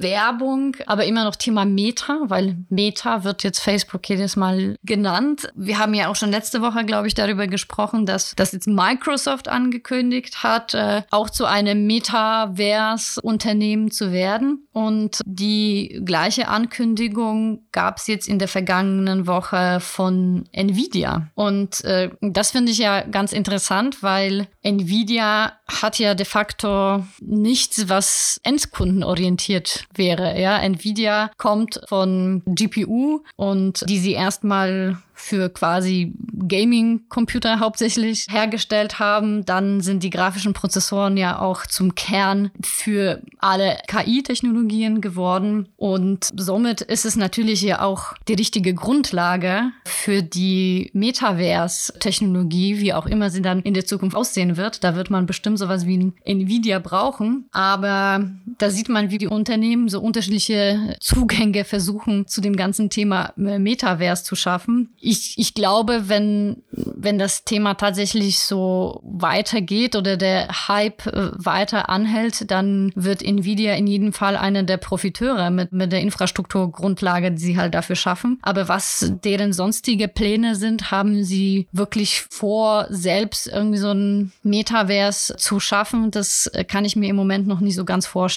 [0.00, 5.50] Werbung, aber immer noch Thema Meta, weil Meta wird jetzt Facebook jedes Mal genannt.
[5.54, 9.48] Wir haben ja auch schon letzte Woche, glaube ich, darüber gesprochen, dass das jetzt Microsoft
[9.48, 14.66] angekündigt hat, äh, auch zu einem Metaverse-Unternehmen zu werden.
[14.72, 21.28] Und die gleiche Ankündigung gab es jetzt in der vergangenen Woche von Nvidia.
[21.34, 27.90] Und äh, das finde ich ja ganz interessant, weil Nvidia hat ja de facto nichts,
[27.90, 30.40] was endkundenorientiert wäre.
[30.40, 36.12] Ja, Nvidia kommt von GPU und die sie erstmal für quasi
[36.48, 39.44] Gaming-Computer hauptsächlich hergestellt haben.
[39.44, 45.68] Dann sind die grafischen Prozessoren ja auch zum Kern für alle KI-Technologien geworden.
[45.76, 53.06] Und somit ist es natürlich ja auch die richtige Grundlage für die Metaverse-Technologie, wie auch
[53.06, 54.82] immer sie dann in der Zukunft aussehen wird.
[54.84, 57.46] Da wird man bestimmt sowas wie ein Nvidia brauchen.
[57.52, 63.32] Aber da sieht man, wie die Unternehmen so unterschiedliche Zugänge versuchen, zu dem ganzen Thema
[63.36, 64.90] Metaverse zu schaffen.
[65.00, 71.88] Ich, ich glaube, wenn, wenn das Thema tatsächlich so weitergeht oder der Hype äh, weiter
[71.88, 77.42] anhält, dann wird Nvidia in jedem Fall einer der Profiteure mit, mit der Infrastrukturgrundlage, die
[77.42, 78.38] sie halt dafür schaffen.
[78.42, 85.36] Aber was deren sonstige Pläne sind, haben sie wirklich vor, selbst irgendwie so ein Metaverse
[85.36, 86.10] zu schaffen?
[86.10, 88.33] Das äh, kann ich mir im Moment noch nicht so ganz vorstellen.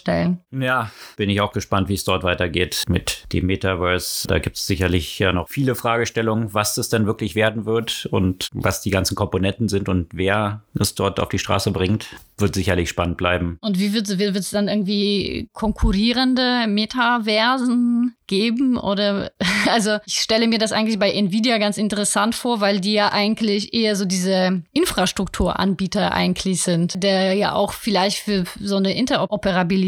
[0.51, 4.27] Ja, bin ich auch gespannt, wie es dort weitergeht mit dem Metaverse.
[4.27, 8.49] Da gibt es sicherlich ja noch viele Fragestellungen, was das denn wirklich werden wird und
[8.53, 12.07] was die ganzen Komponenten sind und wer es dort auf die Straße bringt,
[12.38, 13.57] wird sicherlich spannend bleiben.
[13.62, 18.77] Und wie wird es dann irgendwie konkurrierende Metaversen geben?
[18.77, 19.31] Oder
[19.69, 23.73] also ich stelle mir das eigentlich bei Nvidia ganz interessant vor, weil die ja eigentlich
[23.73, 29.87] eher so diese Infrastrukturanbieter eigentlich sind, der ja auch vielleicht für so eine Interoperabilität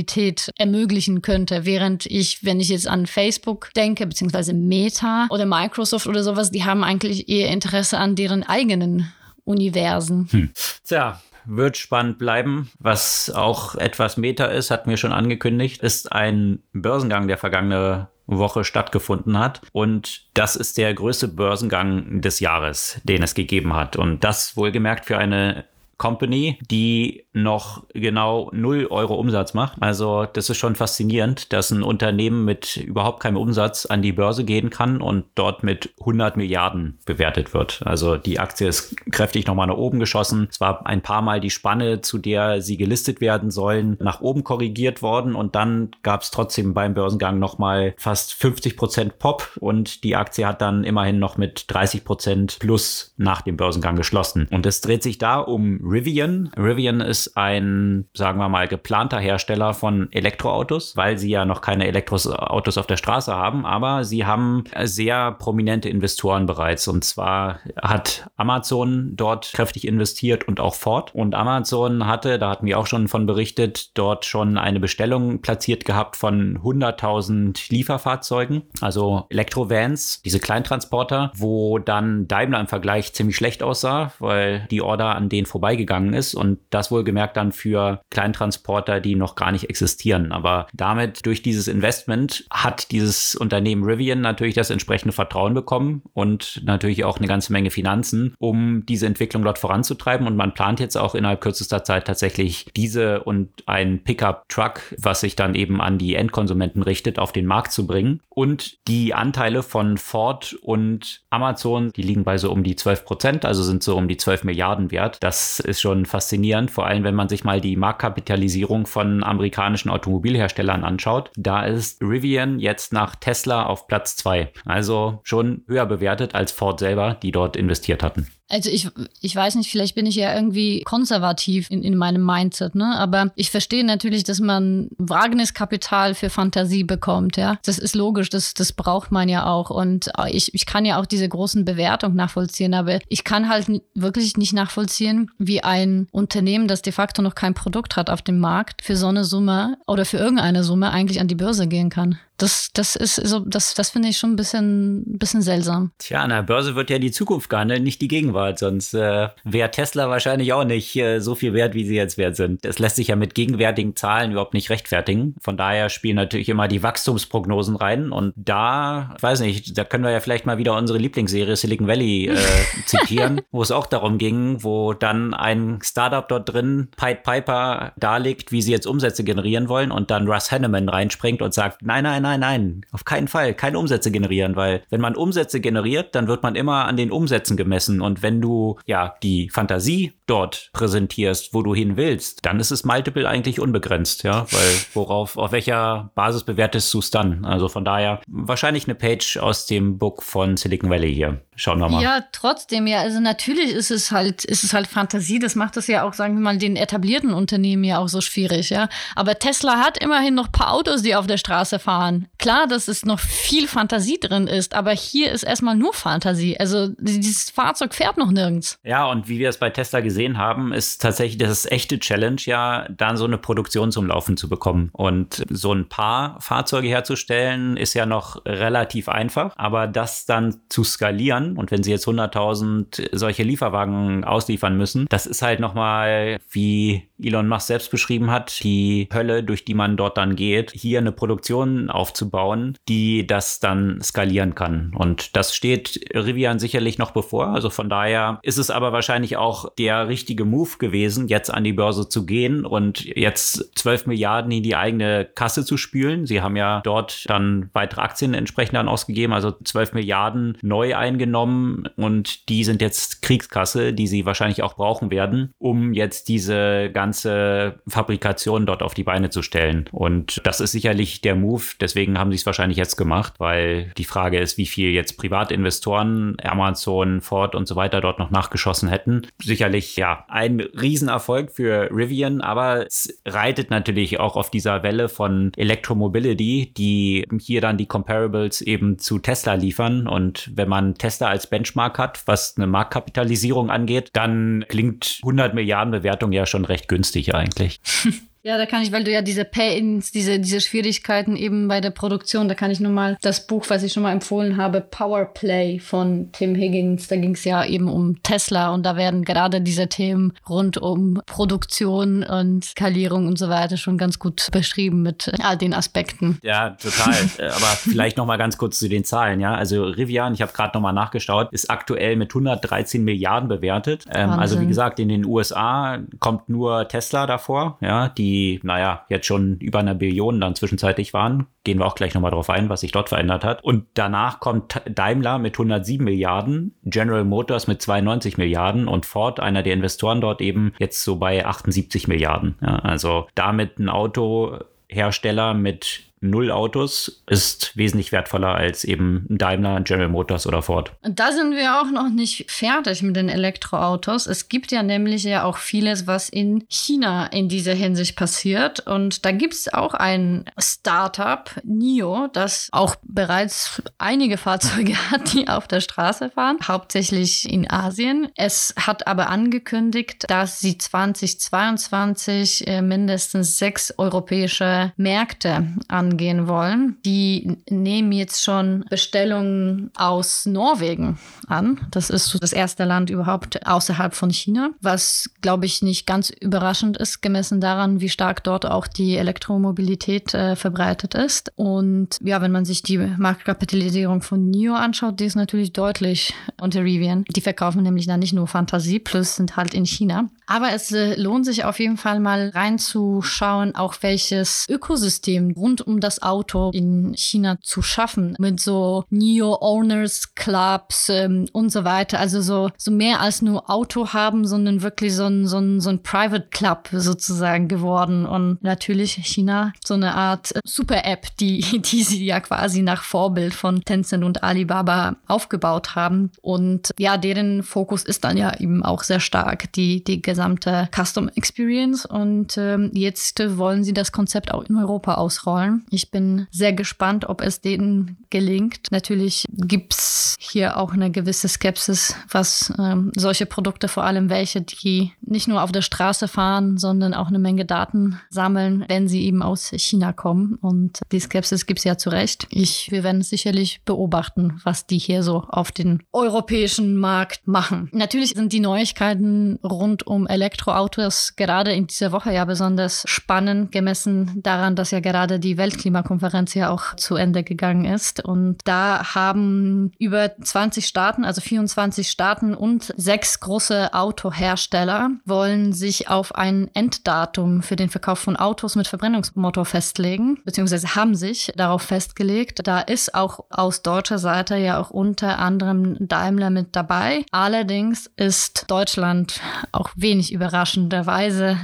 [0.58, 6.24] ermöglichen könnte, während ich, wenn ich jetzt an Facebook denke, beziehungsweise Meta oder Microsoft oder
[6.24, 9.12] sowas, die haben eigentlich eher Interesse an deren eigenen
[9.44, 10.28] Universen.
[10.32, 10.52] Hm.
[10.86, 12.70] Tja, wird spannend bleiben.
[12.80, 18.64] Was auch etwas Meta ist, hatten wir schon angekündigt, ist ein Börsengang, der vergangene Woche
[18.64, 19.62] stattgefunden hat.
[19.72, 23.96] Und das ist der größte Börsengang des Jahres, den es gegeben hat.
[23.96, 25.66] Und das wohlgemerkt für eine
[25.98, 29.78] Company, die noch genau 0 Euro Umsatz macht.
[29.82, 34.44] Also das ist schon faszinierend, dass ein Unternehmen mit überhaupt keinem Umsatz an die Börse
[34.44, 37.82] gehen kann und dort mit 100 Milliarden bewertet wird.
[37.86, 40.48] Also die Aktie ist kräftig nochmal nach oben geschossen.
[40.50, 44.44] Es war ein paar Mal die Spanne, zu der sie gelistet werden sollen, nach oben
[44.44, 50.04] korrigiert worden und dann gab es trotzdem beim Börsengang nochmal fast 50 Prozent Pop und
[50.04, 54.48] die Aktie hat dann immerhin noch mit 30 Prozent plus nach dem Börsengang geschlossen.
[54.52, 56.52] Und es dreht sich da um Rivian.
[56.58, 61.88] Rivian ist ein, sagen wir mal, geplanter Hersteller von Elektroautos, weil sie ja noch keine
[61.88, 66.88] Elektroautos auf der Straße haben, aber sie haben sehr prominente Investoren bereits.
[66.88, 71.14] Und zwar hat Amazon dort kräftig investiert und auch Ford.
[71.14, 75.86] Und Amazon hatte, da hatten wir auch schon von berichtet, dort schon eine Bestellung platziert
[75.86, 83.64] gehabt von 100.000 Lieferfahrzeugen, also Elektrovans, diese Kleintransporter, wo dann Daimler im Vergleich ziemlich schlecht
[83.64, 89.00] aussah, weil die Order an denen vorbeigegangen gegangen ist und das wohlgemerkt dann für Kleintransporter,
[89.00, 90.32] die noch gar nicht existieren.
[90.32, 96.62] Aber damit durch dieses Investment hat dieses Unternehmen Rivian natürlich das entsprechende Vertrauen bekommen und
[96.64, 100.28] natürlich auch eine ganze Menge Finanzen, um diese Entwicklung dort voranzutreiben.
[100.28, 105.36] Und man plant jetzt auch innerhalb kürzester Zeit tatsächlich diese und ein Pickup-Truck, was sich
[105.36, 108.22] dann eben an die Endkonsumenten richtet, auf den Markt zu bringen.
[108.30, 113.46] Und die Anteile von Ford und Amazon, die liegen bei so um die 12 Prozent,
[113.46, 115.18] also sind so um die 12 Milliarden wert.
[115.22, 120.84] Das ist schon faszinierend, vor allem wenn man sich mal die Marktkapitalisierung von amerikanischen Automobilherstellern
[120.84, 121.32] anschaut.
[121.36, 124.52] Da ist Rivian jetzt nach Tesla auf Platz zwei.
[124.66, 128.28] Also schon höher bewertet als Ford selber, die dort investiert hatten.
[128.50, 128.90] Also ich,
[129.22, 132.98] ich weiß nicht, vielleicht bin ich ja irgendwie konservativ in, in meinem Mindset, ne?
[132.98, 137.58] Aber ich verstehe natürlich, dass man Wagniskapital für Fantasie bekommt, ja.
[137.64, 139.70] Das ist logisch, das, das braucht man ja auch.
[139.70, 144.36] Und ich, ich kann ja auch diese großen Bewertungen nachvollziehen, aber ich kann halt wirklich
[144.38, 148.84] nicht nachvollziehen, wie ein Unternehmen, das de facto noch kein Produkt hat auf dem Markt,
[148.84, 152.18] für so eine Summe oder für irgendeine Summe eigentlich an die Börse gehen kann.
[152.38, 155.92] Das, das ist so, das, das finde ich schon ein bisschen, bisschen seltsam.
[155.98, 158.39] Tja, an der Börse wird ja die Zukunft gehandelt, nicht die Gegenwart.
[158.58, 162.36] Sonst äh, wäre Tesla wahrscheinlich auch nicht äh, so viel wert, wie sie jetzt wert
[162.36, 162.64] sind.
[162.66, 165.36] Das lässt sich ja mit gegenwärtigen Zahlen überhaupt nicht rechtfertigen.
[165.42, 168.12] Von daher spielen natürlich immer die Wachstumsprognosen rein.
[168.12, 171.88] Und da, ich weiß nicht, da können wir ja vielleicht mal wieder unsere Lieblingsserie Silicon
[171.88, 172.38] Valley äh,
[172.86, 178.52] zitieren, wo es auch darum ging, wo dann ein Startup dort drin, Pied Piper, darlegt,
[178.52, 182.22] wie sie jetzt Umsätze generieren wollen und dann Russ Hanneman reinspringt und sagt, nein, nein,
[182.22, 186.28] nein, nein, nein, auf keinen Fall, keine Umsätze generieren, weil wenn man Umsätze generiert, dann
[186.28, 191.54] wird man immer an den Umsätzen gemessen und wenn du ja die Fantasie dort präsentierst,
[191.54, 196.12] wo du hin willst, dann ist es Multiple eigentlich unbegrenzt, ja, weil worauf, auf welcher
[196.16, 197.46] Basis bewertest du es dann?
[197.46, 201.42] Also von daher wahrscheinlich eine Page aus dem Book von Silicon Valley hier.
[201.56, 202.02] Schauen wir mal.
[202.02, 205.88] Ja, trotzdem, ja, also natürlich ist es halt, ist es halt Fantasie, das macht es
[205.88, 208.88] ja auch, sagen wir mal, den etablierten Unternehmen ja auch so schwierig, ja.
[209.16, 212.28] Aber Tesla hat immerhin noch ein paar Autos, die auf der Straße fahren.
[212.38, 216.58] klar, dass es noch viel Fantasie drin ist, aber hier ist erstmal nur Fantasie.
[216.58, 218.80] Also dieses Fahrzeug fährt noch nirgends.
[218.84, 222.86] Ja, und wie wir es bei Tesla gesehen haben, ist tatsächlich das echte Challenge ja,
[222.90, 224.90] dann so eine Produktion zum Laufen zu bekommen.
[224.92, 230.84] Und so ein paar Fahrzeuge herzustellen, ist ja noch relativ einfach, aber das dann zu
[230.84, 237.09] skalieren und wenn sie jetzt 100.000 solche Lieferwagen ausliefern müssen, das ist halt nochmal, wie
[237.22, 241.12] Elon Musk selbst beschrieben hat, die Hölle, durch die man dort dann geht, hier eine
[241.12, 244.94] Produktion aufzubauen, die das dann skalieren kann.
[244.96, 247.48] Und das steht Rivian sicherlich noch bevor.
[247.48, 251.74] Also von daher ist es aber wahrscheinlich auch der richtige Move gewesen, jetzt an die
[251.74, 256.26] Börse zu gehen und jetzt 12 Milliarden in die eigene Kasse zu spülen.
[256.26, 261.88] Sie haben ja dort dann weitere Aktien entsprechend dann ausgegeben, also 12 Milliarden neu eingenommen
[261.96, 267.09] und die sind jetzt Kriegskasse, die sie wahrscheinlich auch brauchen werden, um jetzt diese ganze
[267.10, 269.86] ganze Fabrikation dort auf die Beine zu stellen.
[269.92, 271.64] Und das ist sicherlich der Move.
[271.82, 276.38] Deswegen haben sie es wahrscheinlich jetzt gemacht, weil die Frage ist, wie viel jetzt Privatinvestoren,
[276.44, 279.24] Amazon, Ford und so weiter dort noch nachgeschossen hätten.
[279.42, 285.52] Sicherlich ja ein Riesenerfolg für Rivian, aber es reitet natürlich auch auf dieser Welle von
[285.58, 290.08] Electromobility, die hier dann die Comparables eben zu Tesla liefern.
[290.08, 295.92] Und wenn man Tesla als Benchmark hat, was eine Marktkapitalisierung angeht, dann klingt 100 Milliarden
[295.92, 297.80] Bewertung ja schon recht günstig günstig eigentlich.
[298.42, 301.90] Ja, da kann ich, weil du ja diese Pay-ins, diese, diese Schwierigkeiten eben bei der
[301.90, 305.80] Produktion, da kann ich nur mal das Buch, was ich schon mal empfohlen habe, Powerplay
[305.80, 309.90] von Tim Higgins, da ging es ja eben um Tesla und da werden gerade diese
[309.90, 315.58] Themen rund um Produktion und Skalierung und so weiter schon ganz gut beschrieben mit all
[315.58, 316.38] den Aspekten.
[316.42, 317.10] Ja, total.
[317.38, 319.54] Äh, aber vielleicht noch mal ganz kurz zu den Zahlen, ja.
[319.54, 324.06] Also Rivian, ich habe gerade noch mal nachgeschaut, ist aktuell mit 113 Milliarden bewertet.
[324.12, 329.06] Ähm, also wie gesagt, in den USA kommt nur Tesla davor, ja, die die, naja,
[329.10, 331.48] jetzt schon über einer Billion dann zwischenzeitlich waren.
[331.64, 333.64] Gehen wir auch gleich nochmal drauf ein, was sich dort verändert hat.
[333.64, 339.64] Und danach kommt Daimler mit 107 Milliarden, General Motors mit 92 Milliarden und Ford, einer
[339.64, 342.56] der Investoren dort eben, jetzt so bei 78 Milliarden.
[342.62, 350.10] Ja, also damit ein Autohersteller mit null Autos ist wesentlich wertvoller als eben Daimler, General
[350.10, 350.92] Motors oder Ford.
[351.02, 354.28] Und da sind wir auch noch nicht fertig mit den Elektroautos.
[354.28, 358.82] Es gibt ja nämlich ja auch vieles, was in China in dieser Hinsicht passiert.
[358.82, 365.48] Und da gibt es auch ein Startup, NIO, das auch bereits einige Fahrzeuge hat, die
[365.48, 368.30] auf der Straße fahren, hauptsächlich in Asien.
[368.36, 376.98] Es hat aber angekündigt, dass sie 2022 äh, mindestens sechs europäische Märkte an angehen wollen.
[377.06, 381.80] Die nehmen jetzt schon Bestellungen aus Norwegen an.
[381.92, 386.98] Das ist das erste Land überhaupt außerhalb von China, was, glaube ich, nicht ganz überraschend
[386.98, 391.52] ist, gemessen daran, wie stark dort auch die Elektromobilität äh, verbreitet ist.
[391.56, 396.84] Und ja, wenn man sich die Marktkapitalisierung von NIO anschaut, die ist natürlich deutlich unter
[396.84, 397.24] Rivian.
[397.36, 400.30] Die verkaufen nämlich dann nicht nur Fantasie, plus sind halt in China.
[400.50, 406.00] Aber es äh, lohnt sich auf jeden Fall mal reinzuschauen, auch welches Ökosystem rund um
[406.00, 408.36] das Auto in China zu schaffen.
[408.40, 412.20] Mit so Neo-Owners Clubs ähm, und so weiter.
[412.20, 415.92] Also so, so mehr als nur Auto haben, sondern wirklich so ein, so ein, so
[415.92, 418.26] ein Private Club sozusagen geworden.
[418.26, 423.54] Und natürlich China so eine Art äh, Super-App, die, die sie ja quasi nach Vorbild
[423.54, 426.32] von Tencent und Alibaba aufgebaut haben.
[426.42, 431.30] Und ja, deren Fokus ist dann ja eben auch sehr stark die, die gesamte Custom
[431.36, 432.06] Experience.
[432.06, 435.86] Und ähm, jetzt wollen sie das Konzept auch in Europa ausrollen.
[435.90, 438.90] Ich bin sehr gespannt, ob es denen gelingt.
[438.90, 444.62] Natürlich gibt es hier auch eine gewisse Skepsis, was ähm, solche Produkte, vor allem welche,
[444.62, 449.26] die nicht nur auf der Straße fahren, sondern auch eine Menge Daten sammeln, wenn sie
[449.26, 450.58] eben aus China kommen.
[450.62, 452.48] Und die Skepsis gibt es ja zu Recht.
[452.50, 457.90] Ich, wir werden sicherlich beobachten, was die hier so auf den europäischen Markt machen.
[457.92, 464.42] Natürlich sind die Neuigkeiten rund um Elektroautos gerade in dieser Woche ja besonders spannend, gemessen
[464.44, 468.24] daran, dass ja gerade die Welt Weltklimakonferenz ja auch zu Ende gegangen ist.
[468.24, 476.10] Und da haben über 20 Staaten, also 24 Staaten und sechs große Autohersteller wollen sich
[476.10, 481.84] auf ein Enddatum für den Verkauf von Autos mit Verbrennungsmotor festlegen, beziehungsweise haben sich darauf
[481.84, 482.62] festgelegt.
[482.68, 487.26] Da ist auch aus deutscher Seite ja auch unter anderem Daimler mit dabei.
[487.32, 489.40] Allerdings ist Deutschland
[489.72, 491.58] auch wesentlich wenig überraschenderweise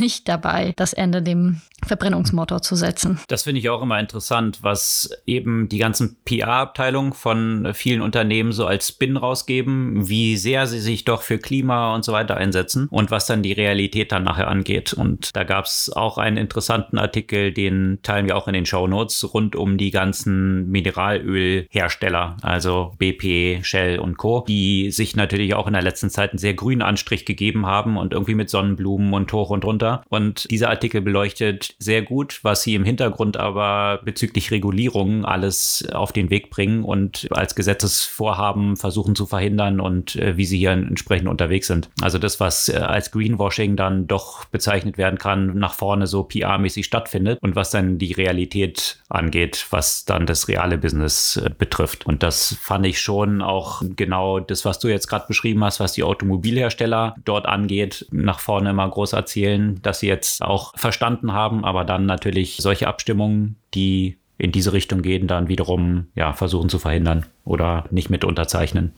[0.00, 3.20] nicht dabei, das Ende dem Verbrennungsmotor zu setzen.
[3.28, 8.66] Das finde ich auch immer interessant, was eben die ganzen PR-Abteilungen von vielen Unternehmen so
[8.66, 13.10] als Spin rausgeben, wie sehr sie sich doch für Klima und so weiter einsetzen und
[13.10, 14.92] was dann die Realität dann nachher angeht.
[14.92, 18.86] Und da gab es auch einen interessanten Artikel, den teilen wir auch in den Show
[18.86, 25.66] Notes, rund um die ganzen Mineralölhersteller, also BP, Shell und Co., die sich natürlich auch
[25.66, 29.32] in der letzten Zeit einen sehr grünen Anstrich gegeben haben und irgendwie mit Sonnenblumen und
[29.32, 30.02] hoch und runter.
[30.08, 36.12] Und dieser Artikel beleuchtet sehr gut, was sie im Hintergrund aber bezüglich Regulierungen alles auf
[36.12, 41.28] den Weg bringen und als Gesetzesvorhaben versuchen zu verhindern und äh, wie sie hier entsprechend
[41.28, 41.90] unterwegs sind.
[42.00, 46.84] Also das, was äh, als Greenwashing dann doch bezeichnet werden kann, nach vorne so PR-mäßig
[46.84, 52.06] stattfindet und was dann die Realität angeht, was dann das reale Business äh, betrifft.
[52.06, 55.92] Und das fand ich schon auch genau das, was du jetzt gerade beschrieben hast, was
[55.92, 61.64] die Automobilhersteller dort angeht, nach vorne immer groß erzählen, dass sie jetzt auch verstanden haben,
[61.64, 66.78] aber dann natürlich solche Abstimmungen, die in diese Richtung gehen, dann wiederum ja, versuchen zu
[66.78, 68.92] verhindern oder nicht mit unterzeichnen.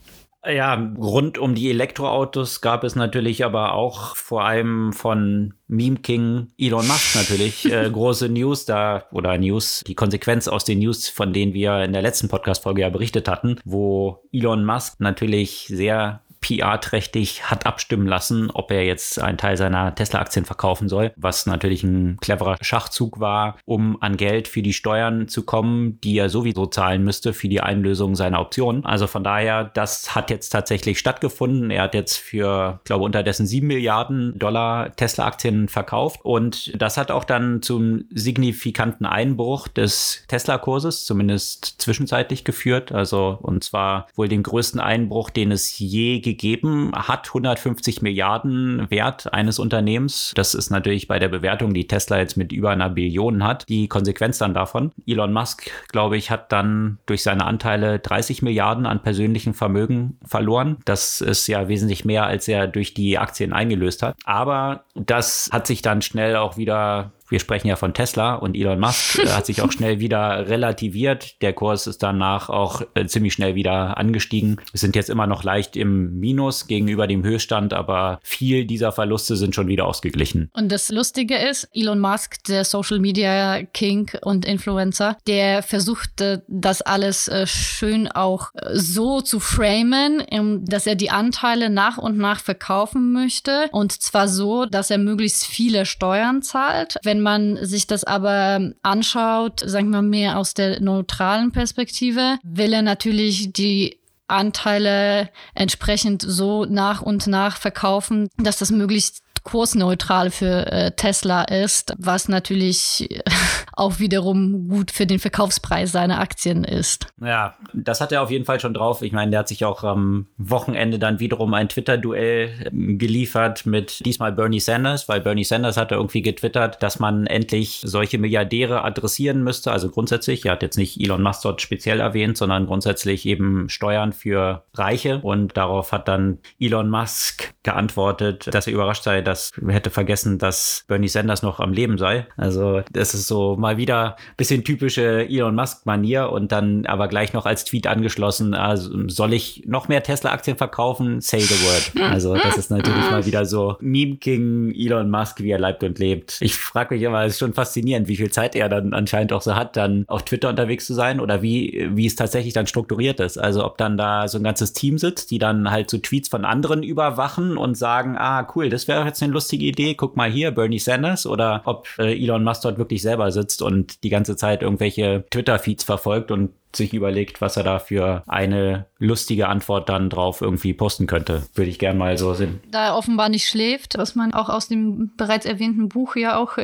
[0.45, 6.47] Ja, rund um die Elektroautos gab es natürlich aber auch vor allem von Meme King
[6.57, 11.33] Elon Musk natürlich äh, große News da oder News, die Konsequenz aus den News, von
[11.33, 17.43] denen wir in der letzten Podcast-Folge ja berichtet hatten, wo Elon Musk natürlich sehr PR-trächtig
[17.43, 22.17] hat abstimmen lassen, ob er jetzt einen Teil seiner Tesla-Aktien verkaufen soll, was natürlich ein
[22.21, 27.03] cleverer Schachzug war, um an Geld für die Steuern zu kommen, die er sowieso zahlen
[27.03, 28.85] müsste für die Einlösung seiner Optionen.
[28.85, 31.71] Also von daher, das hat jetzt tatsächlich stattgefunden.
[31.71, 37.23] Er hat jetzt für, glaube unterdessen sieben Milliarden Dollar Tesla-Aktien verkauft und das hat auch
[37.23, 42.91] dann zum signifikanten Einbruch des Tesla-Kurses, zumindest zwischenzeitlich geführt.
[42.91, 49.33] Also und zwar wohl den größten Einbruch, den es je gegeben hat, 150 Milliarden Wert
[49.33, 50.31] eines Unternehmens.
[50.35, 53.87] Das ist natürlich bei der Bewertung, die Tesla jetzt mit über einer Billion hat, die
[53.87, 54.91] Konsequenz dann davon.
[55.07, 60.77] Elon Musk, glaube ich, hat dann durch seine Anteile 30 Milliarden an persönlichem Vermögen verloren.
[60.85, 64.15] Das ist ja wesentlich mehr, als er durch die Aktien eingelöst hat.
[64.23, 68.79] Aber das hat sich dann schnell auch wieder wir sprechen ja von Tesla und Elon
[68.79, 71.41] Musk äh, hat sich auch schnell wieder relativiert.
[71.41, 74.59] Der Kurs ist danach auch äh, ziemlich schnell wieder angestiegen.
[74.71, 79.35] Wir sind jetzt immer noch leicht im Minus gegenüber dem Höchststand, aber viel dieser Verluste
[79.35, 80.49] sind schon wieder ausgeglichen.
[80.53, 86.81] Und das Lustige ist, Elon Musk, der Social Media King und Influencer, der versuchte das
[86.81, 90.23] alles äh, schön auch äh, so zu framen,
[90.65, 93.67] dass er die Anteile nach und nach verkaufen möchte.
[93.71, 96.95] Und zwar so, dass er möglichst viele Steuern zahlt.
[97.03, 102.71] Wenn wenn man sich das aber anschaut, sagen wir mehr aus der neutralen Perspektive, will
[102.71, 103.99] er natürlich die
[104.29, 111.93] Anteile entsprechend so nach und nach verkaufen, dass das möglichst kursneutral für äh, Tesla ist,
[111.97, 113.09] was natürlich
[113.73, 117.07] auch wiederum gut für den Verkaufspreis seiner Aktien ist.
[117.21, 119.01] Ja, das hat er auf jeden Fall schon drauf.
[119.01, 124.05] Ich meine, der hat sich auch am Wochenende dann wiederum ein Twitter-Duell ähm, geliefert mit
[124.05, 129.43] diesmal Bernie Sanders, weil Bernie Sanders hatte irgendwie getwittert, dass man endlich solche Milliardäre adressieren
[129.43, 129.71] müsste.
[129.71, 134.13] Also grundsätzlich, er hat jetzt nicht Elon Musk dort speziell erwähnt, sondern grundsätzlich eben Steuern
[134.13, 135.19] für Reiche.
[135.21, 140.37] Und darauf hat dann Elon Musk geantwortet, dass er überrascht sei, dass er hätte vergessen,
[140.37, 142.27] dass Bernie Sanders noch am Leben sei.
[142.35, 147.33] Also das ist so mal wieder ein bisschen typische Elon Musk-Manier und dann aber gleich
[147.33, 151.21] noch als Tweet angeschlossen, also soll ich noch mehr Tesla-Aktien verkaufen?
[151.21, 152.11] Say the word.
[152.11, 156.37] Also das ist natürlich mal wieder so Meme-King Elon Musk, wie er lebt und lebt.
[156.41, 159.41] Ich frage mich immer, es ist schon faszinierend, wie viel Zeit er dann anscheinend auch
[159.41, 163.19] so hat, dann auf Twitter unterwegs zu sein oder wie, wie es tatsächlich dann strukturiert
[163.19, 163.37] ist.
[163.37, 166.45] Also ob dann da so ein ganzes Team sitzt, die dann halt so Tweets von
[166.45, 170.51] anderen überwachen und sagen, ah cool, das wäre jetzt eine lustige Idee, guck mal hier,
[170.51, 174.61] Bernie Sanders oder ob äh, Elon Musk dort wirklich selber sitzt und die ganze Zeit
[174.61, 180.41] irgendwelche Twitter-Feeds verfolgt und sich überlegt, was er da für eine lustige Antwort dann drauf
[180.41, 181.43] irgendwie posten könnte.
[181.55, 182.59] Würde ich gern mal so sehen.
[182.69, 186.57] Da er offenbar nicht schläft, was man auch aus dem bereits erwähnten Buch ja auch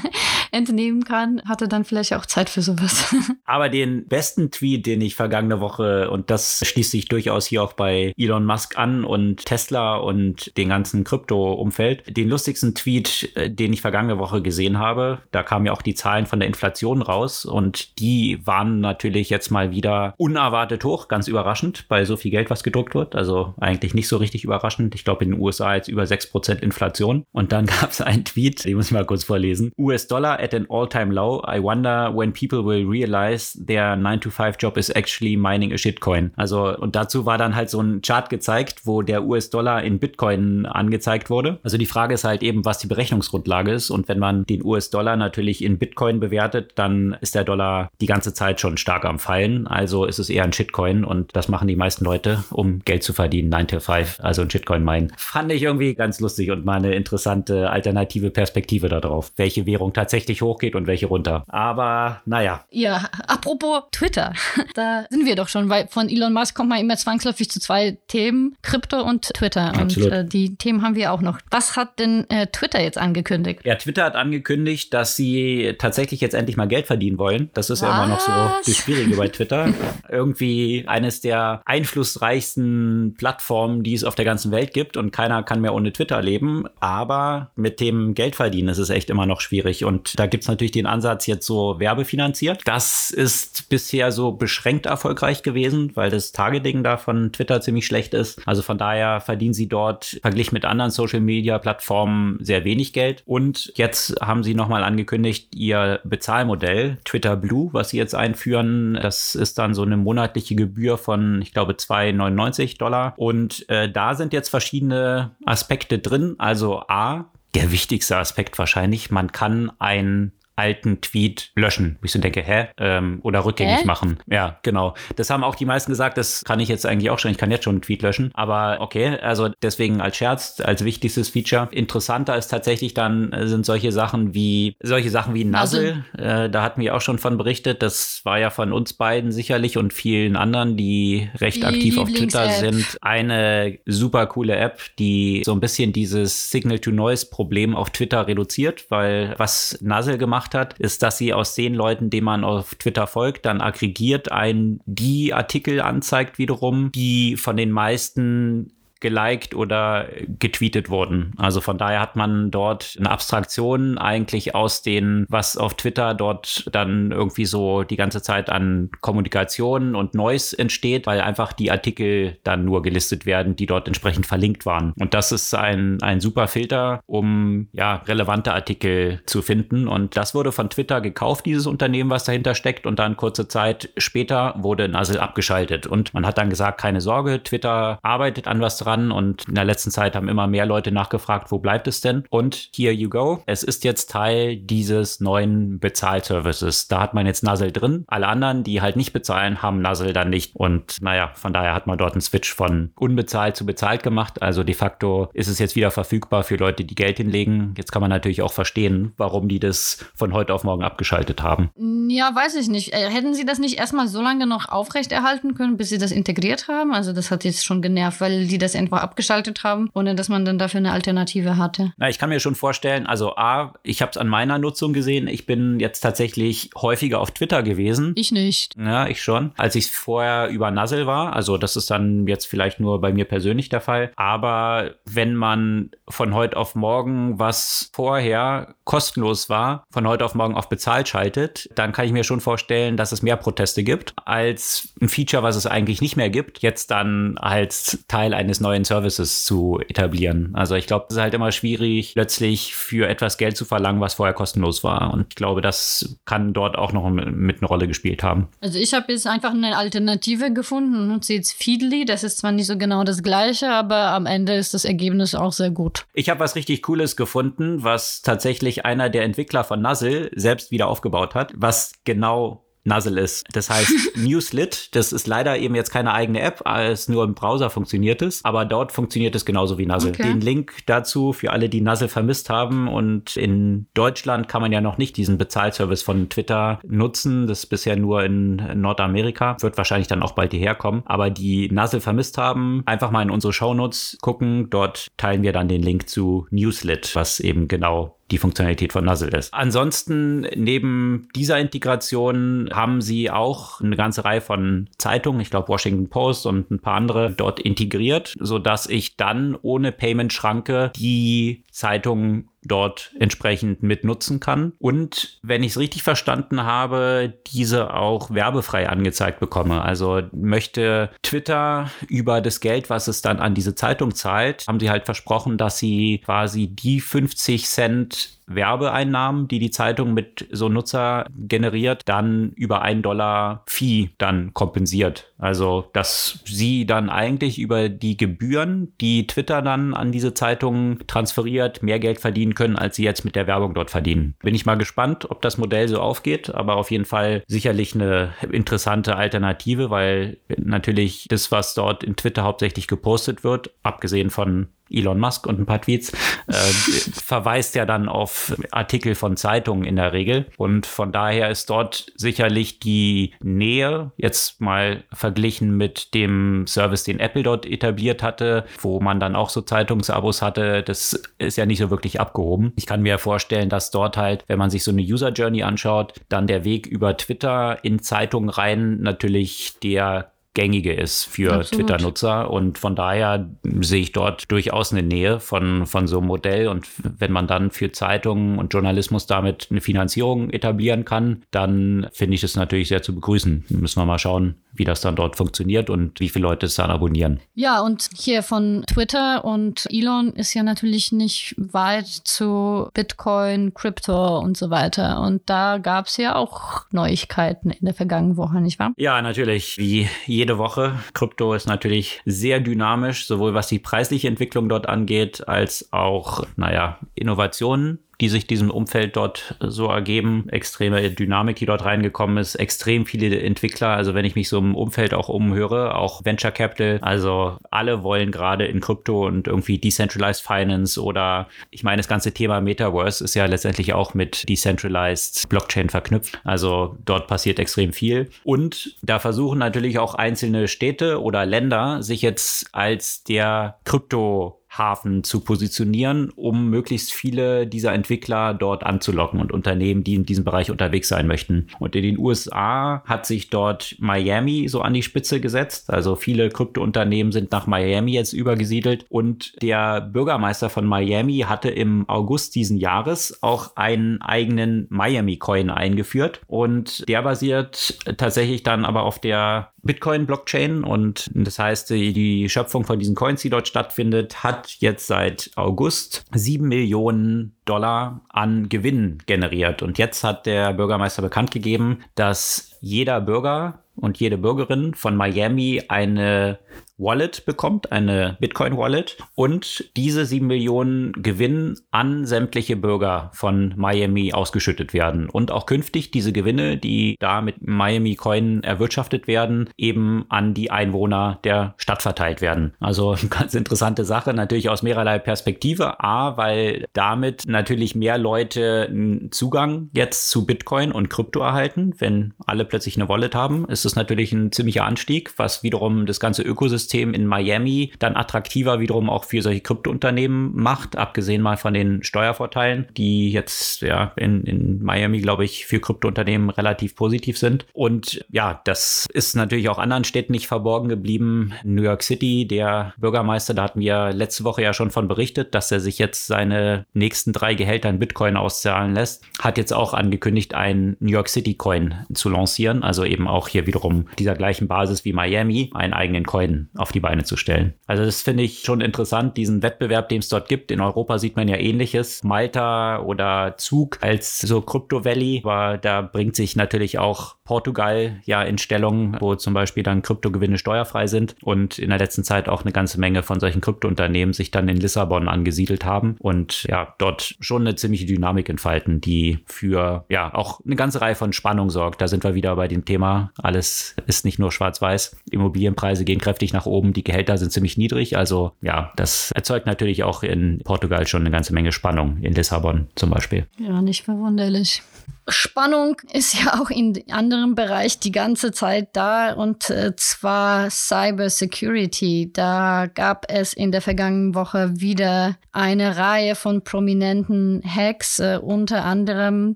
[0.52, 3.14] entnehmen kann, hatte dann vielleicht auch Zeit für sowas.
[3.44, 7.74] Aber den besten Tweet, den ich vergangene Woche, und das schließt sich durchaus hier auch
[7.74, 13.72] bei Elon Musk an und Tesla und den ganzen Krypto-Umfeld, den lustigsten Tweet, äh, den
[13.72, 17.44] ich vergangene Woche gesehen habe, da kamen ja auch die Zahlen von der Inflation raus
[17.44, 22.50] und die waren natürlich jetzt mal wieder unerwartet hoch, ganz überraschend bei so viel Geld,
[22.50, 23.14] was gedruckt wird.
[23.14, 24.94] Also eigentlich nicht so richtig überraschend.
[24.94, 27.24] Ich glaube, in den USA jetzt über 6% Inflation.
[27.32, 29.72] Und dann gab es einen Tweet, den muss ich mal kurz vorlesen.
[29.78, 31.42] US-Dollar at an all-time low.
[31.46, 36.32] I wonder when people will realize their 9-to-5-Job is actually mining a shitcoin.
[36.36, 40.66] Also, und dazu war dann halt so ein Chart gezeigt, wo der US-Dollar in Bitcoin
[40.66, 41.58] angezeigt wurde.
[41.62, 43.90] Also die Frage ist halt eben, was die Berechnungsgrundlage ist.
[43.90, 48.34] Und wenn man den US-Dollar natürlich in Bitcoin bewertet, dann ist der Dollar die ganze
[48.34, 49.66] Zeit schon stark am Fallen.
[49.66, 53.12] Also ist es eher ein Shitcoin und das machen die meisten Leute, um Geld zu
[53.12, 53.48] verdienen.
[53.48, 55.12] 9 to 5, also ein Shitcoin meinen.
[55.16, 60.42] Fand ich irgendwie ganz lustig und mal eine interessante alternative Perspektive darauf, welche Währung tatsächlich
[60.42, 61.44] hochgeht und welche runter.
[61.48, 62.64] Aber naja.
[62.70, 64.32] Ja, apropos Twitter,
[64.74, 67.98] da sind wir doch schon, weil von Elon Musk kommt man immer zwangsläufig zu zwei
[68.08, 69.74] Themen, Krypto und Twitter.
[69.78, 70.12] Absolut.
[70.12, 71.38] Und äh, die Themen haben wir auch noch.
[71.50, 73.60] Was hat denn äh, Twitter jetzt angekündigt?
[73.64, 77.50] Ja, Twitter hat angekündigt, dass sie tatsächlich jetzt endlich mal Geld verdienen wollen.
[77.54, 77.88] Das ist Was?
[77.88, 78.32] ja immer noch so
[78.64, 79.72] das Schwierige bei Twitter.
[80.08, 85.60] Irgendwie eines der einflussreichsten Plattformen, die es auf der ganzen Welt gibt und keiner kann
[85.60, 86.64] mehr ohne Twitter leben.
[86.80, 89.84] Aber mit dem Geldverdienen ist es echt immer noch schwierig.
[89.84, 92.60] Und da gibt es natürlich den Ansatz jetzt so werbefinanziert.
[92.64, 98.14] Das ist bisher so beschränkt erfolgreich gewesen, weil das Targeting da von Twitter ziemlich schlecht
[98.14, 98.40] ist.
[98.46, 103.22] Also von daher verdienen sie dort verglichen mit anderen Social Media Plattformen sehr wenig Geld.
[103.26, 109.21] Und jetzt haben sie nochmal angekündigt, ihr Bezahlmodell Twitter Blue, was sie jetzt einführen, das
[109.34, 113.14] ist dann so eine monatliche Gebühr von, ich glaube, 2,99 Dollar.
[113.16, 116.36] Und äh, da sind jetzt verschiedene Aspekte drin.
[116.38, 121.98] Also A, der wichtigste Aspekt wahrscheinlich, man kann ein alten Tweet löschen.
[122.04, 122.68] Ich so denke, hä?
[122.78, 123.84] Ähm, oder rückgängig hä?
[123.84, 124.18] machen.
[124.30, 124.94] Ja, genau.
[125.16, 127.32] Das haben auch die meisten gesagt, das kann ich jetzt eigentlich auch schon.
[127.32, 128.30] Ich kann jetzt schon einen Tweet löschen.
[128.34, 131.68] Aber okay, also deswegen als Scherz, als wichtigstes Feature.
[131.72, 136.04] Interessanter ist tatsächlich dann, äh, sind solche Sachen wie, solche Sachen wie Nuzzle.
[136.16, 137.82] Äh, da hatten wir auch schon von berichtet.
[137.82, 142.08] Das war ja von uns beiden sicherlich und vielen anderen, die recht die aktiv auf
[142.08, 142.98] Twitter sind.
[143.00, 149.76] Eine super coole App, die so ein bisschen dieses Signal-to-Noise-Problem auf Twitter reduziert, weil was
[149.80, 153.46] Nuzzle gemacht gemacht hat, ist, dass sie aus den Leuten, denen man auf Twitter folgt,
[153.46, 158.72] dann aggregiert ein die Artikel anzeigt wiederum, die von den meisten
[159.02, 160.06] geliked oder
[160.38, 161.34] getweetet wurden.
[161.36, 166.64] Also von daher hat man dort eine Abstraktion eigentlich aus den, was auf Twitter dort
[166.72, 172.38] dann irgendwie so die ganze Zeit an Kommunikation und Noise entsteht, weil einfach die Artikel
[172.44, 174.94] dann nur gelistet werden, die dort entsprechend verlinkt waren.
[174.98, 179.88] Und das ist ein, ein super Filter, um ja relevante Artikel zu finden.
[179.88, 182.86] Und das wurde von Twitter gekauft, dieses Unternehmen, was dahinter steckt.
[182.86, 185.86] Und dann kurze Zeit später wurde Nuzzle abgeschaltet.
[185.88, 189.54] Und man hat dann gesagt, keine Sorge, Twitter arbeitet an was dran dran und in
[189.54, 192.24] der letzten Zeit haben immer mehr Leute nachgefragt, wo bleibt es denn?
[192.30, 193.42] Und here you go.
[193.46, 196.88] Es ist jetzt Teil dieses neuen Bezahlservices.
[196.88, 198.04] Da hat man jetzt Nuzzle drin.
[198.06, 200.54] Alle anderen, die halt nicht bezahlen, haben Nuzzle dann nicht.
[200.54, 204.42] Und naja, von daher hat man dort einen Switch von unbezahlt zu bezahlt gemacht.
[204.42, 207.74] Also de facto ist es jetzt wieder verfügbar für Leute, die Geld hinlegen.
[207.76, 211.70] Jetzt kann man natürlich auch verstehen, warum die das von heute auf morgen abgeschaltet haben.
[212.08, 212.92] Ja, weiß ich nicht.
[212.92, 216.68] Äh, hätten sie das nicht erstmal so lange noch aufrechterhalten können, bis sie das integriert
[216.68, 216.92] haben?
[216.92, 220.44] Also das hat jetzt schon genervt, weil die das einfach abgeschaltet haben, ohne dass man
[220.44, 221.92] dann dafür eine Alternative hatte.
[221.96, 225.28] Na, ich kann mir schon vorstellen, also A, ich habe es an meiner Nutzung gesehen.
[225.28, 228.12] Ich bin jetzt tatsächlich häufiger auf Twitter gewesen.
[228.16, 228.76] Ich nicht.
[228.76, 229.52] Ja, ich schon.
[229.56, 231.34] Als ich vorher über Nuzzle war.
[231.34, 234.12] Also das ist dann jetzt vielleicht nur bei mir persönlich der Fall.
[234.16, 240.54] Aber wenn man von heute auf morgen, was vorher kostenlos war, von heute auf morgen
[240.54, 244.94] auf bezahlt schaltet, dann kann ich mir schon vorstellen, dass es mehr Proteste gibt als
[245.00, 248.84] ein Feature, was es eigentlich nicht mehr gibt, jetzt dann als Teil eines neuen neuen
[248.84, 250.50] Services zu etablieren.
[250.54, 254.14] Also ich glaube, es ist halt immer schwierig, plötzlich für etwas Geld zu verlangen, was
[254.14, 255.12] vorher kostenlos war.
[255.12, 258.48] Und ich glaube, das kann dort auch noch mit eine Rolle gespielt haben.
[258.60, 262.06] Also ich habe jetzt einfach eine Alternative gefunden und nutze jetzt Feedly.
[262.06, 265.52] Das ist zwar nicht so genau das gleiche, aber am Ende ist das Ergebnis auch
[265.52, 266.06] sehr gut.
[266.14, 270.88] Ich habe was richtig Cooles gefunden, was tatsächlich einer der Entwickler von Nuzzle selbst wieder
[270.88, 273.44] aufgebaut hat, was genau Nuzzle ist.
[273.52, 277.70] Das heißt Newslit, das ist leider eben jetzt keine eigene App, als nur im Browser
[277.70, 280.10] funktioniert es, aber dort funktioniert es genauso wie Nuzzle.
[280.10, 280.22] Okay.
[280.24, 284.80] Den Link dazu für alle, die Nuzzle vermisst haben und in Deutschland kann man ja
[284.80, 290.08] noch nicht diesen Bezahlservice von Twitter nutzen, das ist bisher nur in Nordamerika, wird wahrscheinlich
[290.08, 294.18] dann auch bald hierher kommen, aber die Nuzzle vermisst haben, einfach mal in unsere Shownotes
[294.20, 299.04] gucken, dort teilen wir dann den Link zu Newslit, was eben genau die Funktionalität von
[299.04, 299.52] Nuzzle ist.
[299.52, 306.08] Ansonsten, neben dieser Integration haben sie auch eine ganze Reihe von Zeitungen, ich glaube Washington
[306.08, 313.12] Post und ein paar andere dort integriert, sodass ich dann ohne Payment-Schranke die Zeitungen dort
[313.18, 314.72] entsprechend mitnutzen kann.
[314.78, 319.82] Und wenn ich es richtig verstanden habe, diese auch werbefrei angezeigt bekomme.
[319.82, 324.90] Also möchte Twitter über das Geld, was es dann an diese Zeitung zahlt, haben sie
[324.90, 331.26] halt versprochen, dass sie quasi die 50 Cent Werbeeinnahmen, die die Zeitung mit so Nutzer
[331.36, 335.32] generiert, dann über einen Dollar Fee dann kompensiert.
[335.38, 341.82] Also, dass sie dann eigentlich über die Gebühren, die Twitter dann an diese Zeitung transferiert,
[341.82, 344.34] mehr Geld verdienen können, als sie jetzt mit der Werbung dort verdienen.
[344.40, 348.34] Bin ich mal gespannt, ob das Modell so aufgeht, aber auf jeden Fall sicherlich eine
[348.50, 355.18] interessante Alternative, weil natürlich das, was dort in Twitter hauptsächlich gepostet wird, abgesehen von Elon
[355.18, 360.12] Musk und ein paar Tweets, äh, verweist ja dann auf Artikel von Zeitungen in der
[360.12, 360.46] Regel.
[360.56, 367.20] Und von daher ist dort sicherlich die Nähe jetzt mal verglichen mit dem Service, den
[367.20, 371.78] Apple dort etabliert hatte, wo man dann auch so Zeitungsabos hatte, das ist ja nicht
[371.78, 372.72] so wirklich abgehoben.
[372.76, 376.14] Ich kann mir vorstellen, dass dort halt, wenn man sich so eine User Journey anschaut,
[376.28, 382.50] dann der Weg über Twitter in Zeitungen rein natürlich der gängige ist für Twitter-Nutzer.
[382.50, 383.48] Und von daher
[383.80, 386.68] sehe ich dort durchaus eine Nähe von, von so einem Modell.
[386.68, 392.34] Und wenn man dann für Zeitungen und Journalismus damit eine Finanzierung etablieren kann, dann finde
[392.34, 393.64] ich es natürlich sehr zu begrüßen.
[393.70, 396.90] Müssen wir mal schauen, wie das dann dort funktioniert und wie viele Leute es dann
[396.90, 397.40] abonnieren.
[397.54, 404.38] Ja, und hier von Twitter und Elon ist ja natürlich nicht weit zu Bitcoin, Krypto
[404.38, 405.20] und so weiter.
[405.20, 408.92] Und da gab es ja auch Neuigkeiten in der vergangenen Woche, nicht wahr?
[408.96, 409.76] Ja, natürlich.
[409.78, 410.08] Wie
[410.42, 410.98] jede Woche.
[411.14, 416.98] Krypto ist natürlich sehr dynamisch, sowohl was die preisliche Entwicklung dort angeht, als auch, naja,
[417.14, 420.48] Innovationen die sich diesem Umfeld dort so ergeben.
[420.48, 423.88] Extreme Dynamik, die dort reingekommen ist, extrem viele Entwickler.
[423.88, 428.30] Also wenn ich mich so im Umfeld auch umhöre, auch Venture Capital, also alle wollen
[428.30, 433.34] gerade in Krypto und irgendwie Decentralized Finance oder ich meine, das ganze Thema Metaverse ist
[433.34, 436.40] ja letztendlich auch mit Decentralized Blockchain verknüpft.
[436.44, 438.30] Also dort passiert extrem viel.
[438.44, 445.22] Und da versuchen natürlich auch einzelne Städte oder Länder sich jetzt als der Krypto Hafen
[445.22, 450.70] zu positionieren, um möglichst viele dieser Entwickler dort anzulocken und Unternehmen, die in diesem Bereich
[450.70, 451.66] unterwegs sein möchten.
[451.78, 455.92] Und in den USA hat sich dort Miami so an die Spitze gesetzt.
[455.92, 462.08] Also viele Kryptounternehmen sind nach Miami jetzt übergesiedelt und der Bürgermeister von Miami hatte im
[462.08, 469.02] August diesen Jahres auch einen eigenen Miami Coin eingeführt und der basiert tatsächlich dann aber
[469.02, 474.76] auf der Bitcoin-Blockchain und das heißt, die Schöpfung von diesen Coins, die dort stattfindet, hat
[474.78, 479.82] jetzt seit August sieben Millionen Dollar an Gewinn generiert.
[479.82, 485.82] Und jetzt hat der Bürgermeister bekannt gegeben, dass jeder Bürger und jede Bürgerin von Miami
[485.88, 486.58] eine
[487.02, 494.94] Wallet bekommt, eine Bitcoin-Wallet und diese sieben Millionen Gewinn an sämtliche Bürger von Miami ausgeschüttet
[494.94, 500.54] werden und auch künftig diese Gewinne, die da mit Miami Coin erwirtschaftet werden, eben an
[500.54, 502.74] die Einwohner der Stadt verteilt werden.
[502.78, 506.00] Also ganz interessante Sache, natürlich aus mehrerlei Perspektive.
[506.02, 511.94] A, weil damit natürlich mehr Leute Zugang jetzt zu Bitcoin und Krypto erhalten.
[511.98, 516.20] Wenn alle plötzlich eine Wallet haben, ist es natürlich ein ziemlicher Anstieg, was wiederum das
[516.20, 521.56] ganze Ökosystem Ökosystem in Miami dann attraktiver wiederum auch für solche Kryptounternehmen macht, abgesehen mal
[521.56, 527.38] von den Steuervorteilen, die jetzt ja in, in Miami, glaube ich, für Kryptounternehmen relativ positiv
[527.38, 527.66] sind.
[527.72, 531.52] Und ja, das ist natürlich auch anderen Städten nicht verborgen geblieben.
[531.64, 535.72] New York City, der Bürgermeister, da hatten wir letzte Woche ja schon von berichtet, dass
[535.72, 540.54] er sich jetzt seine nächsten drei Gehälter in Bitcoin auszahlen lässt, hat jetzt auch angekündigt,
[540.54, 542.82] einen New York City Coin zu lancieren.
[542.82, 547.00] Also eben auch hier wiederum dieser gleichen Basis wie Miami, einen eigenen Coin auf die
[547.00, 547.74] Beine zu stellen.
[547.86, 550.70] Also das finde ich schon interessant, diesen Wettbewerb, den es dort gibt.
[550.70, 552.22] In Europa sieht man ja ähnliches.
[552.24, 558.42] Malta oder Zug als so Crypto Valley, aber da bringt sich natürlich auch Portugal ja
[558.42, 562.62] in Stellung, wo zum Beispiel dann Kryptogewinne steuerfrei sind und in der letzten Zeit auch
[562.62, 567.34] eine ganze Menge von solchen Kryptounternehmen sich dann in Lissabon angesiedelt haben und ja, dort
[567.40, 572.00] schon eine ziemliche Dynamik entfalten, die für ja auch eine ganze Reihe von Spannung sorgt.
[572.00, 573.32] Da sind wir wieder bei dem Thema.
[573.36, 575.14] Alles ist nicht nur schwarz-weiß.
[575.30, 578.16] Immobilienpreise gehen kräftig nach oben, die Gehälter sind ziemlich niedrig.
[578.16, 582.88] Also ja, das erzeugt natürlich auch in Portugal schon eine ganze Menge Spannung, in Lissabon
[582.94, 583.46] zum Beispiel.
[583.58, 584.82] Ja, nicht verwunderlich.
[585.28, 591.30] Spannung ist ja auch in anderen Bereich die ganze Zeit da und äh, zwar Cyber
[591.30, 592.30] Security.
[592.32, 598.18] Da gab es in der vergangenen Woche wieder eine Reihe von prominenten Hacks.
[598.18, 599.54] Äh, unter anderem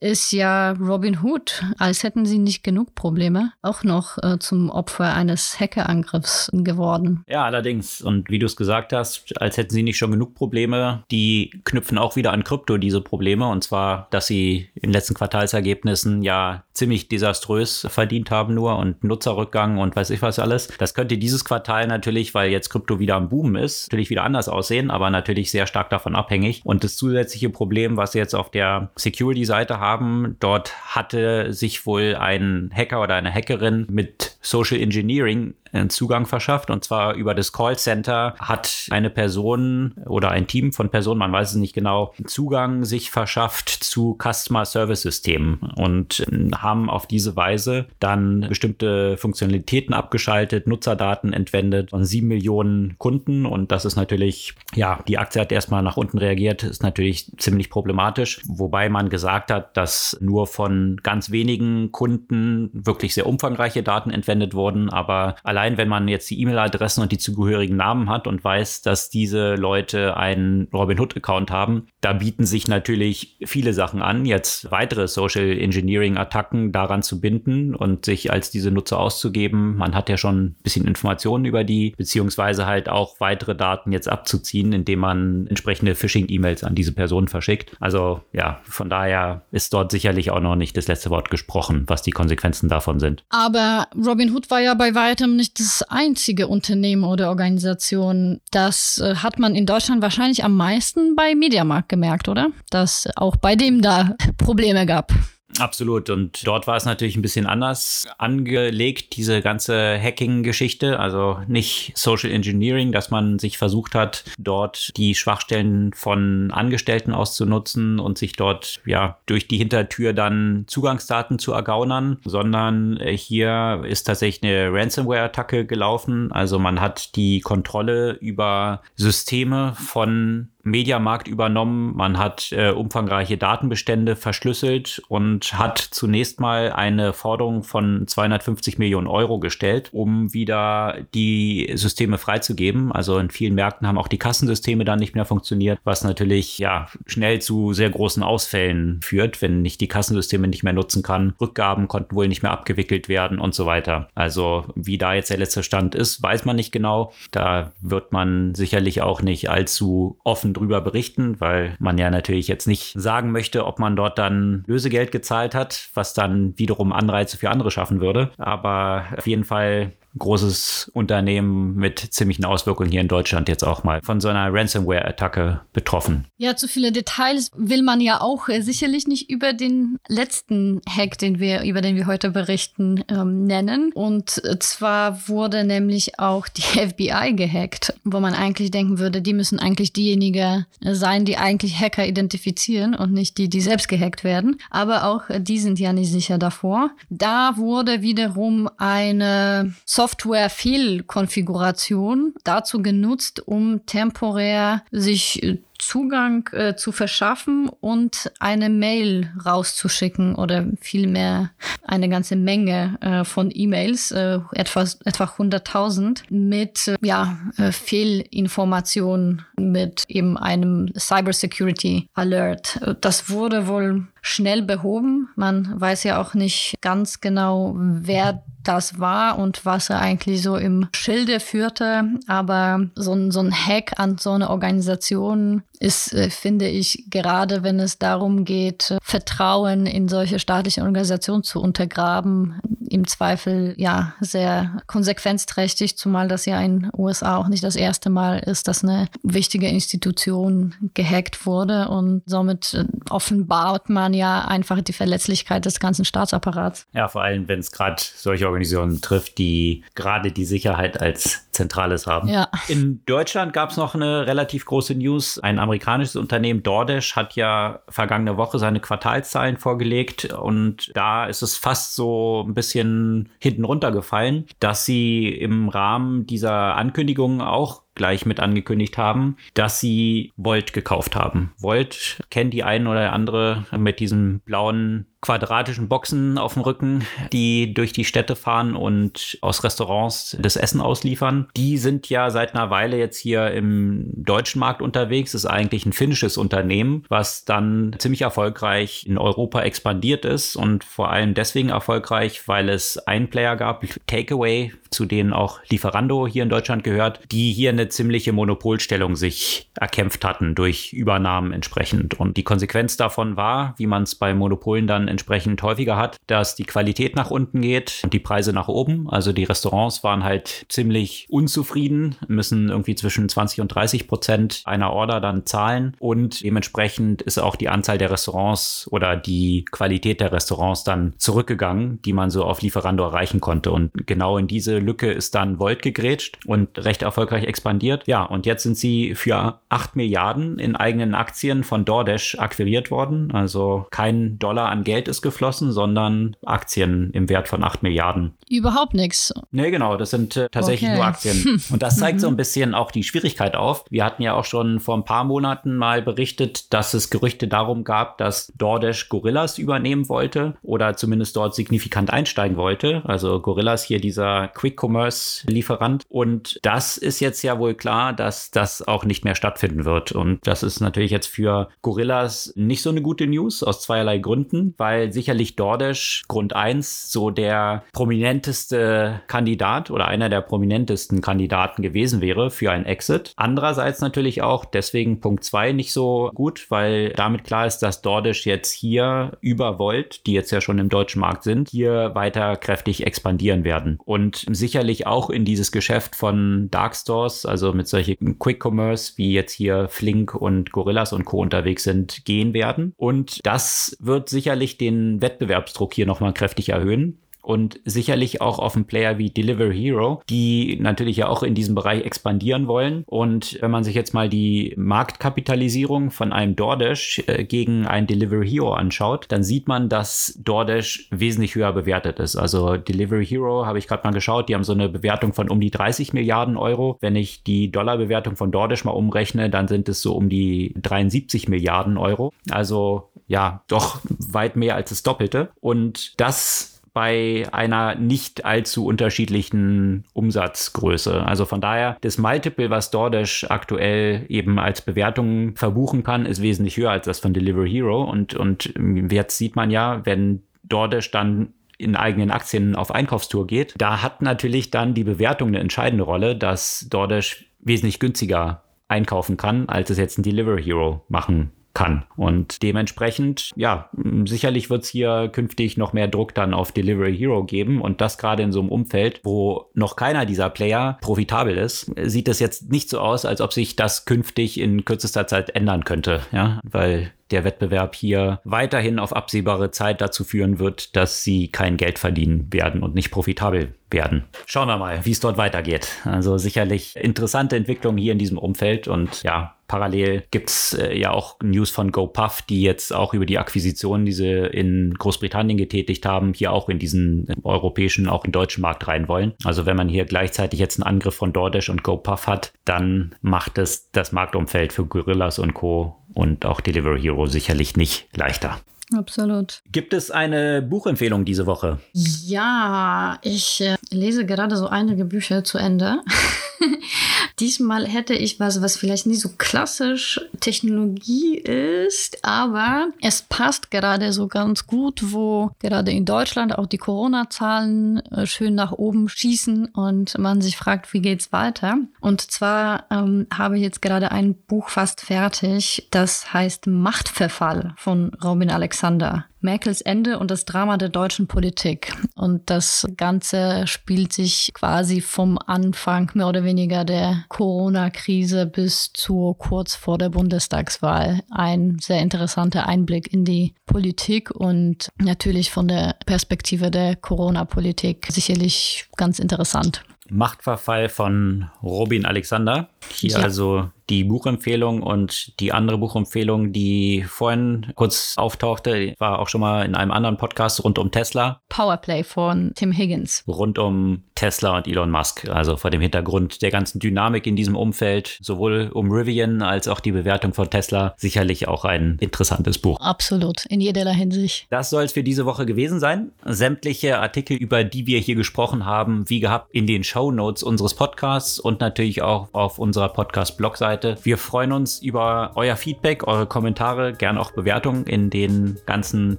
[0.00, 5.14] ist ja Robin Hood, als hätten sie nicht genug Probleme, auch noch äh, zum Opfer
[5.14, 7.22] eines Hackerangriffs geworden.
[7.28, 8.00] Ja, allerdings.
[8.00, 11.98] Und wie du es gesagt hast, als hätten sie nicht schon genug Probleme, die knüpfen
[11.98, 13.46] auch wieder an Krypto diese Probleme.
[13.48, 19.78] Und zwar, dass sie im letzten Quartalsergebnissen ja ziemlich desaströs verdient haben nur und Nutzerrückgang
[19.78, 20.68] und weiß ich was alles.
[20.78, 24.48] Das könnte dieses Quartal natürlich, weil jetzt Krypto wieder am Boom ist, natürlich wieder anders
[24.48, 26.62] aussehen, aber natürlich sehr stark davon abhängig.
[26.64, 32.16] Und das zusätzliche Problem, was sie jetzt auf der Security-Seite haben, dort hatte sich wohl
[32.18, 36.70] ein Hacker oder eine Hackerin mit Social Engineering einen Zugang verschafft.
[36.70, 41.50] Und zwar über das Callcenter hat eine Person oder ein Team von Personen, man weiß
[41.50, 47.86] es nicht genau, Zugang sich verschafft zu Customer Service Systemen und haben auf diese Weise
[48.00, 53.46] dann bestimmte Funktionalitäten abgeschaltet, Nutzerdaten entwendet von sieben Millionen Kunden.
[53.46, 57.70] Und das ist natürlich, ja, die Aktie hat erstmal nach unten reagiert, ist natürlich ziemlich
[57.70, 64.10] problematisch, wobei man gesagt hat, dass nur von ganz wenigen Kunden wirklich sehr umfangreiche Daten
[64.10, 68.26] entwendet wurden, aber allein allein wenn man jetzt die E-Mail-Adressen und die zugehörigen Namen hat
[68.26, 74.26] und weiß, dass diese Leute einen Robinhood-Account haben, da bieten sich natürlich viele Sachen an,
[74.26, 79.76] jetzt weitere Social Engineering-Attacken daran zu binden und sich als diese Nutzer auszugeben.
[79.76, 84.08] Man hat ja schon ein bisschen Informationen über die, beziehungsweise halt auch weitere Daten jetzt
[84.08, 87.74] abzuziehen, indem man entsprechende Phishing-E-Mails an diese Personen verschickt.
[87.80, 92.02] Also ja, von daher ist dort sicherlich auch noch nicht das letzte Wort gesprochen, was
[92.02, 93.24] die Konsequenzen davon sind.
[93.30, 98.40] Aber Robinhood war ja bei weitem nicht das einzige Unternehmen oder Organisation.
[98.50, 102.50] Das äh, hat man in Deutschland wahrscheinlich am meisten bei Mediamarkt gemerkt, oder?
[102.70, 105.12] Dass auch bei dem da Probleme gab.
[105.58, 106.10] Absolut.
[106.10, 110.98] Und dort war es natürlich ein bisschen anders angelegt, diese ganze Hacking-Geschichte.
[110.98, 118.00] Also nicht Social Engineering, dass man sich versucht hat, dort die Schwachstellen von Angestellten auszunutzen
[118.00, 124.42] und sich dort ja durch die Hintertür dann Zugangsdaten zu ergaunern, sondern hier ist tatsächlich
[124.42, 126.32] eine Ransomware-Attacke gelaufen.
[126.32, 131.94] Also man hat die Kontrolle über Systeme von Mediamarkt übernommen.
[131.94, 139.06] Man hat äh, umfangreiche Datenbestände verschlüsselt und hat zunächst mal eine Forderung von 250 Millionen
[139.06, 142.92] Euro gestellt, um wieder die Systeme freizugeben.
[142.92, 146.88] Also in vielen Märkten haben auch die Kassensysteme dann nicht mehr funktioniert, was natürlich ja
[147.06, 151.34] schnell zu sehr großen Ausfällen führt, wenn ich die Kassensysteme nicht mehr nutzen kann.
[151.40, 154.08] Rückgaben konnten wohl nicht mehr abgewickelt werden und so weiter.
[154.14, 157.12] Also wie da jetzt der letzte Stand ist, weiß man nicht genau.
[157.30, 162.66] Da wird man sicherlich auch nicht allzu offen drüber berichten, weil man ja natürlich jetzt
[162.66, 167.50] nicht sagen möchte, ob man dort dann Lösegeld gezahlt hat, was dann wiederum Anreize für
[167.50, 168.30] andere schaffen würde.
[168.38, 174.00] Aber auf jeden Fall großes Unternehmen mit ziemlichen Auswirkungen hier in Deutschland jetzt auch mal
[174.02, 176.26] von so einer Ransomware-Attacke betroffen.
[176.36, 181.18] Ja, zu viele Details will man ja auch äh, sicherlich nicht über den letzten Hack,
[181.18, 183.92] den wir, über den wir heute berichten, ähm, nennen.
[183.92, 189.32] Und äh, zwar wurde nämlich auch die FBI gehackt, wo man eigentlich denken würde, die
[189.32, 194.60] müssen eigentlich diejenigen sein, die eigentlich Hacker identifizieren und nicht die, die selbst gehackt werden.
[194.70, 196.90] Aber auch äh, die sind ja nicht sicher davor.
[197.10, 206.92] Da wurde wiederum eine Software Software-Fehlkonfiguration dazu genutzt, um temporär sich äh, Zugang äh, zu
[206.92, 211.50] verschaffen und eine Mail rauszuschicken oder vielmehr
[211.82, 219.44] eine ganze Menge äh, von E-Mails, äh, etwa, etwa 100.000, mit äh, ja, äh, Fehlinformationen,
[219.58, 222.78] mit eben einem Cybersecurity Alert.
[223.00, 225.28] Das wurde wohl schnell behoben.
[225.36, 230.56] Man weiß ja auch nicht ganz genau, wer das war und was er eigentlich so
[230.56, 232.04] im Schilde führte.
[232.26, 237.62] Aber so ein, so ein Hack an so eine Organisation ist, äh, finde ich, gerade
[237.62, 244.78] wenn es darum geht, Vertrauen in solche staatlichen Organisationen zu untergraben, im Zweifel ja sehr
[244.86, 249.68] konsequenzträchtig, zumal das ja in USA auch nicht das erste Mal ist, dass eine wichtige
[249.68, 256.86] Institution gehackt wurde und somit äh, offenbart man ja einfach die Verletzlichkeit des ganzen Staatsapparats.
[256.92, 262.06] Ja, vor allem, wenn es gerade solche Organisationen trifft, die gerade die Sicherheit als Zentrales
[262.06, 262.28] haben.
[262.28, 262.48] Ja.
[262.68, 265.38] In Deutschland gab es noch eine relativ große News.
[265.38, 271.56] Ein amerikanisches Unternehmen, DoorDash, hat ja vergangene Woche seine Quartalszahlen vorgelegt und da ist es
[271.56, 278.40] fast so ein bisschen hinten runtergefallen, dass sie im Rahmen dieser Ankündigungen auch gleich mit
[278.40, 281.52] angekündigt haben, dass sie Volt gekauft haben.
[281.58, 287.72] Volt kennt die ein oder andere mit diesem blauen quadratischen Boxen auf dem Rücken, die
[287.72, 291.48] durch die Städte fahren und aus Restaurants das Essen ausliefern.
[291.56, 295.32] Die sind ja seit einer Weile jetzt hier im deutschen Markt unterwegs.
[295.32, 300.84] Das ist eigentlich ein finnisches Unternehmen, was dann ziemlich erfolgreich in Europa expandiert ist und
[300.84, 306.42] vor allem deswegen erfolgreich, weil es einen Player gab, Takeaway, zu denen auch Lieferando hier
[306.42, 312.20] in Deutschland gehört, die hier eine ziemliche Monopolstellung sich erkämpft hatten durch Übernahmen entsprechend.
[312.20, 316.56] Und die Konsequenz davon war, wie man es bei Monopolen dann entsprechend häufiger hat, dass
[316.56, 319.08] die Qualität nach unten geht und die Preise nach oben.
[319.08, 324.92] Also die Restaurants waren halt ziemlich unzufrieden, müssen irgendwie zwischen 20 und 30 Prozent einer
[324.92, 330.32] Order dann zahlen und dementsprechend ist auch die Anzahl der Restaurants oder die Qualität der
[330.32, 333.70] Restaurants dann zurückgegangen, die man so auf Lieferando erreichen konnte.
[333.70, 338.06] Und genau in diese Lücke ist dann Volt gegrätscht und recht erfolgreich expandiert.
[338.06, 343.30] Ja, und jetzt sind sie für 8 Milliarden in eigenen Aktien von DoorDash akquiriert worden.
[343.32, 348.34] Also kein Dollar an Geld ist geflossen, sondern Aktien im Wert von 8 Milliarden.
[348.48, 349.32] Überhaupt nichts.
[349.50, 350.96] Nee, genau, das sind äh, tatsächlich okay.
[350.96, 351.62] nur Aktien.
[351.70, 353.84] Und das zeigt so ein bisschen auch die Schwierigkeit auf.
[353.90, 357.84] Wir hatten ja auch schon vor ein paar Monaten mal berichtet, dass es Gerüchte darum
[357.84, 363.02] gab, dass DoorDash Gorillas übernehmen wollte oder zumindest dort signifikant einsteigen wollte.
[363.04, 366.04] Also Gorillas hier dieser Quick-Commerce-Lieferant.
[366.08, 370.12] Und das ist jetzt ja wohl klar, dass das auch nicht mehr stattfinden wird.
[370.12, 374.74] Und das ist natürlich jetzt für Gorillas nicht so eine gute News aus zweierlei Gründen,
[374.76, 382.20] weil sicherlich DoorDash Grund 1 so der prominenteste Kandidat oder einer der prominentesten Kandidaten gewesen
[382.20, 383.32] wäre für ein Exit.
[383.36, 388.46] Andererseits natürlich auch deswegen Punkt 2 nicht so gut, weil damit klar ist, dass DoorDash
[388.46, 393.06] jetzt hier über Volt, die jetzt ja schon im deutschen Markt sind, hier weiter kräftig
[393.06, 393.98] expandieren werden.
[394.04, 399.32] Und sicherlich auch in dieses Geschäft von Dark Stores, also mit solchen Quick Commerce wie
[399.32, 401.40] jetzt hier Flink und Gorillas und Co.
[401.40, 402.94] unterwegs sind, gehen werden.
[402.96, 408.86] Und das wird sicherlich den Wettbewerbsdruck hier nochmal kräftig erhöhen und sicherlich auch auf einen
[408.86, 413.04] Player wie Delivery Hero, die natürlich ja auch in diesem Bereich expandieren wollen.
[413.06, 418.48] Und wenn man sich jetzt mal die Marktkapitalisierung von einem DoorDash äh, gegen ein Delivery
[418.48, 422.36] Hero anschaut, dann sieht man, dass DoorDash wesentlich höher bewertet ist.
[422.36, 425.60] Also Delivery Hero habe ich gerade mal geschaut, die haben so eine Bewertung von um
[425.60, 426.96] die 30 Milliarden Euro.
[427.00, 431.48] Wenn ich die Dollarbewertung von DoorDash mal umrechne, dann sind es so um die 73
[431.48, 432.32] Milliarden Euro.
[432.50, 435.50] Also ja, doch weit mehr als das Doppelte.
[435.60, 441.26] Und das bei einer nicht allzu unterschiedlichen Umsatzgröße.
[441.26, 446.76] Also von daher, das Multiple, was DoorDash aktuell eben als Bewertung verbuchen kann, ist wesentlich
[446.76, 448.04] höher als das von Delivery Hero.
[448.04, 448.72] Und, und
[449.10, 454.22] jetzt sieht man ja, wenn DoorDash dann in eigenen Aktien auf Einkaufstour geht, da hat
[454.22, 459.98] natürlich dann die Bewertung eine entscheidende Rolle, dass DoorDash wesentlich günstiger einkaufen kann, als es
[459.98, 462.04] jetzt ein Delivery Hero machen kann.
[462.16, 463.90] Und dementsprechend, ja,
[464.24, 467.82] sicherlich wird es hier künftig noch mehr Druck dann auf Delivery Hero geben.
[467.82, 472.28] Und das gerade in so einem Umfeld, wo noch keiner dieser Player profitabel ist, sieht
[472.28, 476.20] es jetzt nicht so aus, als ob sich das künftig in kürzester Zeit ändern könnte.
[476.32, 481.76] Ja, weil der Wettbewerb hier weiterhin auf absehbare Zeit dazu führen wird, dass sie kein
[481.76, 484.24] Geld verdienen werden und nicht profitabel werden.
[484.46, 485.88] Schauen wir mal, wie es dort weitergeht.
[486.04, 491.10] Also sicherlich interessante Entwicklung hier in diesem Umfeld und ja, parallel gibt es äh, ja
[491.10, 496.06] auch News von GoPuff, die jetzt auch über die Akquisition, die sie in Großbritannien getätigt
[496.06, 499.32] haben, hier auch in diesen europäischen, auch in deutschen Markt rein wollen.
[499.42, 503.58] Also wenn man hier gleichzeitig jetzt einen Angriff von DoorDash und GoPuff hat, dann macht
[503.58, 508.60] es das Marktumfeld für Gorillas und Co und auch Delivery Hero sicherlich nicht leichter.
[508.96, 509.60] Absolut.
[509.72, 511.80] Gibt es eine Buchempfehlung diese Woche?
[511.94, 515.96] Ja, ich äh, lese gerade so einige Bücher zu Ende.
[517.40, 524.12] Diesmal hätte ich was, was vielleicht nicht so klassisch Technologie ist, aber es passt gerade
[524.12, 529.66] so ganz gut, wo gerade in Deutschland auch die Corona-Zahlen äh, schön nach oben schießen
[529.66, 531.78] und man sich fragt, wie geht's weiter?
[532.00, 538.12] Und zwar ähm, habe ich jetzt gerade ein Buch fast fertig, das heißt Machtverfall von
[538.22, 539.26] Robin Alexander.
[539.44, 541.92] Merkels Ende und das Drama der deutschen Politik.
[542.16, 549.36] Und das Ganze spielt sich quasi vom Anfang mehr oder weniger der Corona-Krise bis zu
[549.38, 551.20] kurz vor der Bundestagswahl.
[551.30, 558.88] Ein sehr interessanter Einblick in die Politik und natürlich von der Perspektive der Corona-Politik sicherlich
[558.96, 559.84] ganz interessant.
[560.08, 562.68] Machtverfall von Robin Alexander.
[562.90, 563.18] Hier ja.
[563.18, 569.64] also die Buchempfehlung und die andere Buchempfehlung, die vorhin kurz auftauchte, war auch schon mal
[569.64, 571.40] in einem anderen Podcast rund um Tesla.
[571.48, 573.24] Powerplay von Tim Higgins.
[573.26, 575.28] Rund um Tesla und Elon Musk.
[575.28, 579.80] Also vor dem Hintergrund der ganzen Dynamik in diesem Umfeld, sowohl um Rivian als auch
[579.80, 582.80] die Bewertung von Tesla, sicherlich auch ein interessantes Buch.
[582.80, 584.46] Absolut, in jeder Hinsicht.
[584.50, 586.12] Das soll es für diese Woche gewesen sein.
[586.24, 590.74] Sämtliche Artikel, über die wir hier gesprochen haben, wie gehabt in den Show Notes unseres
[590.74, 593.73] Podcasts und natürlich auch auf unserer Podcast-Blog-Seite.
[594.02, 599.18] Wir freuen uns über euer Feedback, eure Kommentare, gern auch Bewertungen in den ganzen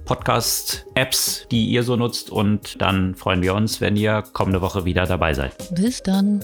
[0.04, 2.30] Podcast-Apps, die ihr so nutzt.
[2.30, 5.54] Und dann freuen wir uns, wenn ihr kommende Woche wieder dabei seid.
[5.74, 6.42] Bis dann.